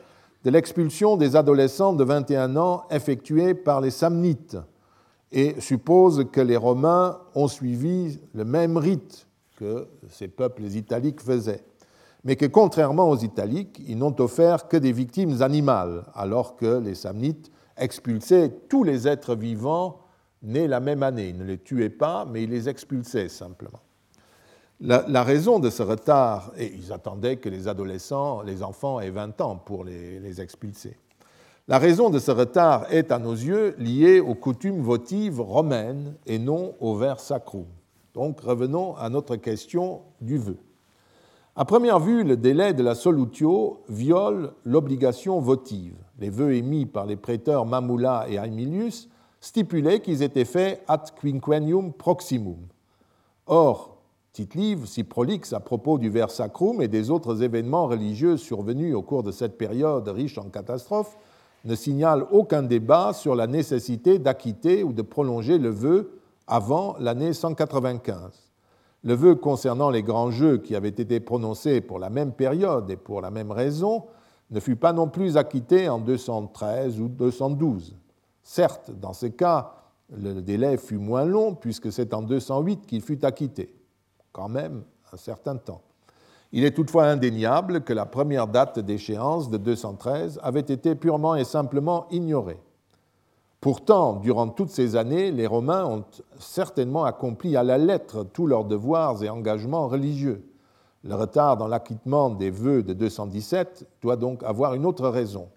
[0.44, 4.58] de l'expulsion des adolescents de 21 ans effectuée par les Samnites
[5.32, 9.26] et suppose que les Romains ont suivi le même rite
[9.56, 11.64] que ces peuples italiques faisaient,
[12.24, 16.94] mais que contrairement aux Italiques, ils n'ont offert que des victimes animales, alors que les
[16.94, 20.01] Samnites expulsaient tous les êtres vivants
[20.42, 21.28] nés la même année.
[21.30, 23.80] Ils ne les tuaient pas, mais ils les expulsaient simplement.
[24.80, 29.40] La, raison de ce retard, et ils attendaient que les adolescents, les enfants aient 20
[29.40, 30.96] ans pour les, les expulser.
[31.68, 36.40] La raison de ce retard est, à nos yeux, liée aux coutumes votives romaines et
[36.40, 37.66] non au vers sacrum.
[38.14, 40.56] Donc revenons à notre question du vœu.
[41.54, 45.94] À première vue, le délai de la solutio viole l'obligation votive.
[46.18, 49.08] Les vœux émis par les prêteurs Mamula et Aemilius
[49.42, 52.68] stipulaient qu'ils étaient faits ad quinquennium proximum.
[53.46, 53.98] Or,
[54.32, 59.02] Tite-Livre, si prolixe à propos du vers sacrum et des autres événements religieux survenus au
[59.02, 61.18] cours de cette période riche en catastrophes,
[61.64, 67.32] ne signale aucun débat sur la nécessité d'acquitter ou de prolonger le vœu avant l'année
[67.32, 68.52] 195.
[69.04, 72.96] Le vœu concernant les grands jeux qui avaient été prononcés pour la même période et
[72.96, 74.04] pour la même raison
[74.52, 77.96] ne fut pas non plus acquitté en 213 ou 212.
[78.42, 79.74] Certes, dans ce cas,
[80.10, 83.74] le délai fut moins long puisque c'est en 208 qu'il fut acquitté,
[84.32, 84.82] quand même
[85.12, 85.82] un certain temps.
[86.52, 91.44] Il est toutefois indéniable que la première date d'échéance de 213 avait été purement et
[91.44, 92.60] simplement ignorée.
[93.62, 96.04] Pourtant, durant toutes ces années, les Romains ont
[96.38, 100.44] certainement accompli à la lettre tous leurs devoirs et engagements religieux.
[101.04, 105.48] Le retard dans l'acquittement des vœux de 217 doit donc avoir une autre raison.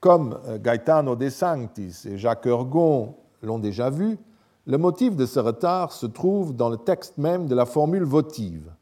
[0.00, 4.18] Comme euh, Gaetano de Sanctis et Jacques Ergon l'ont déjà vu,
[4.66, 8.72] le motif de ce retard se trouve dans le texte même de la formule votive.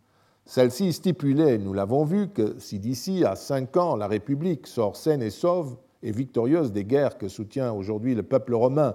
[0.45, 5.23] Celle-ci stipulait, nous l'avons vu, que si d'ici à cinq ans la République sort saine
[5.23, 8.95] et sauve, et victorieuse des guerres que soutient aujourd'hui le peuple romain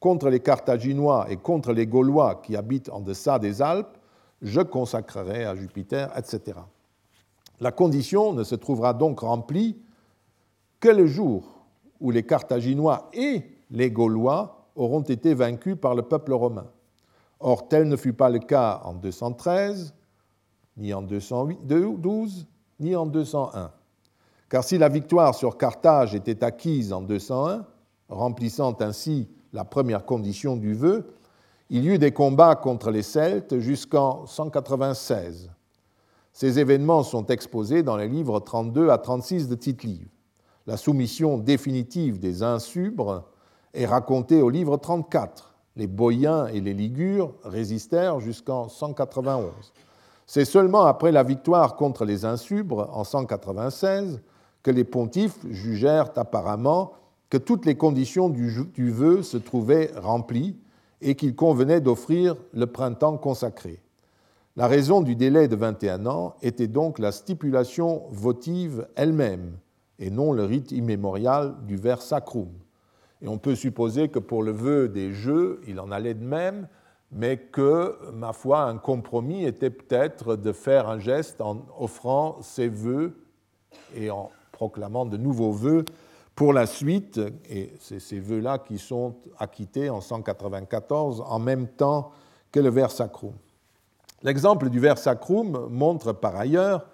[0.00, 3.96] contre les Carthaginois et contre les Gaulois qui habitent en deçà des Alpes,
[4.42, 6.58] je consacrerai à Jupiter, etc.
[7.60, 9.78] La condition ne se trouvera donc remplie
[10.80, 11.61] que le jour
[12.02, 16.66] où les Carthaginois et les Gaulois auront été vaincus par le peuple romain.
[17.40, 19.94] Or, tel ne fut pas le cas en 213,
[20.76, 22.46] ni en 212,
[22.80, 23.70] ni en 201.
[24.48, 27.64] Car si la victoire sur Carthage était acquise en 201,
[28.08, 31.14] remplissant ainsi la première condition du vœu,
[31.70, 35.50] il y eut des combats contre les Celtes jusqu'en 196.
[36.32, 40.10] Ces événements sont exposés dans les livres 32 à 36 de Tite-Livre.
[40.66, 43.24] La soumission définitive des Insubres
[43.74, 45.54] est racontée au livre 34.
[45.74, 49.50] Les Boïens et les Ligures résistèrent jusqu'en 191.
[50.26, 54.20] C'est seulement après la victoire contre les Insubres en 196
[54.62, 56.92] que les pontifes jugèrent apparemment
[57.28, 60.56] que toutes les conditions du, vœu se trouvaient remplies
[61.00, 63.82] et qu'il convenait d'offrir le printemps consacré.
[64.54, 69.56] La raison du délai de 21 ans était donc la stipulation votive elle-même
[70.02, 72.48] et non le rite immémorial du vers sacrum.
[73.22, 76.66] Et on peut supposer que pour le vœu des jeux, il en allait de même,
[77.12, 82.68] mais que, ma foi, un compromis était peut-être de faire un geste en offrant ses
[82.68, 83.14] vœux
[83.94, 85.84] et en proclamant de nouveaux vœux
[86.34, 92.10] pour la suite, et c'est ces vœux-là qui sont acquittés en 194 en même temps
[92.50, 93.34] que le vers sacrum.
[94.24, 96.88] L'exemple du vers sacrum montre par ailleurs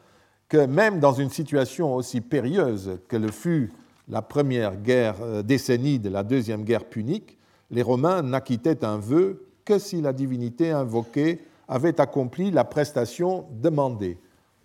[0.49, 3.70] que même dans une situation aussi périlleuse que le fut
[4.09, 7.36] la première guerre, euh, décennie de la deuxième guerre punique,
[7.70, 14.18] les Romains n'acquittaient un vœu que si la divinité invoquée avait accompli la prestation demandée,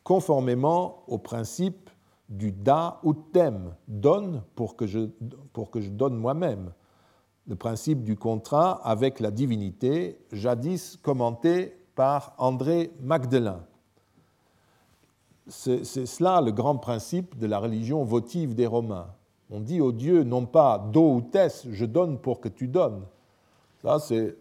[0.05, 1.89] conformément au principe
[2.29, 3.01] du da
[3.33, 5.09] tem, donne pour que je,
[5.51, 6.71] pour que je donne moi-même.
[7.45, 13.59] Le principe du contrat avec la divinité, jadis commenté par André Magdelin.
[15.47, 19.07] C'est cela le grand principe de la religion votive des Romains.
[19.49, 23.03] On dit au Dieu non pas do ou tes, je donne pour que tu donnes.
[23.81, 24.37] Ça, c'est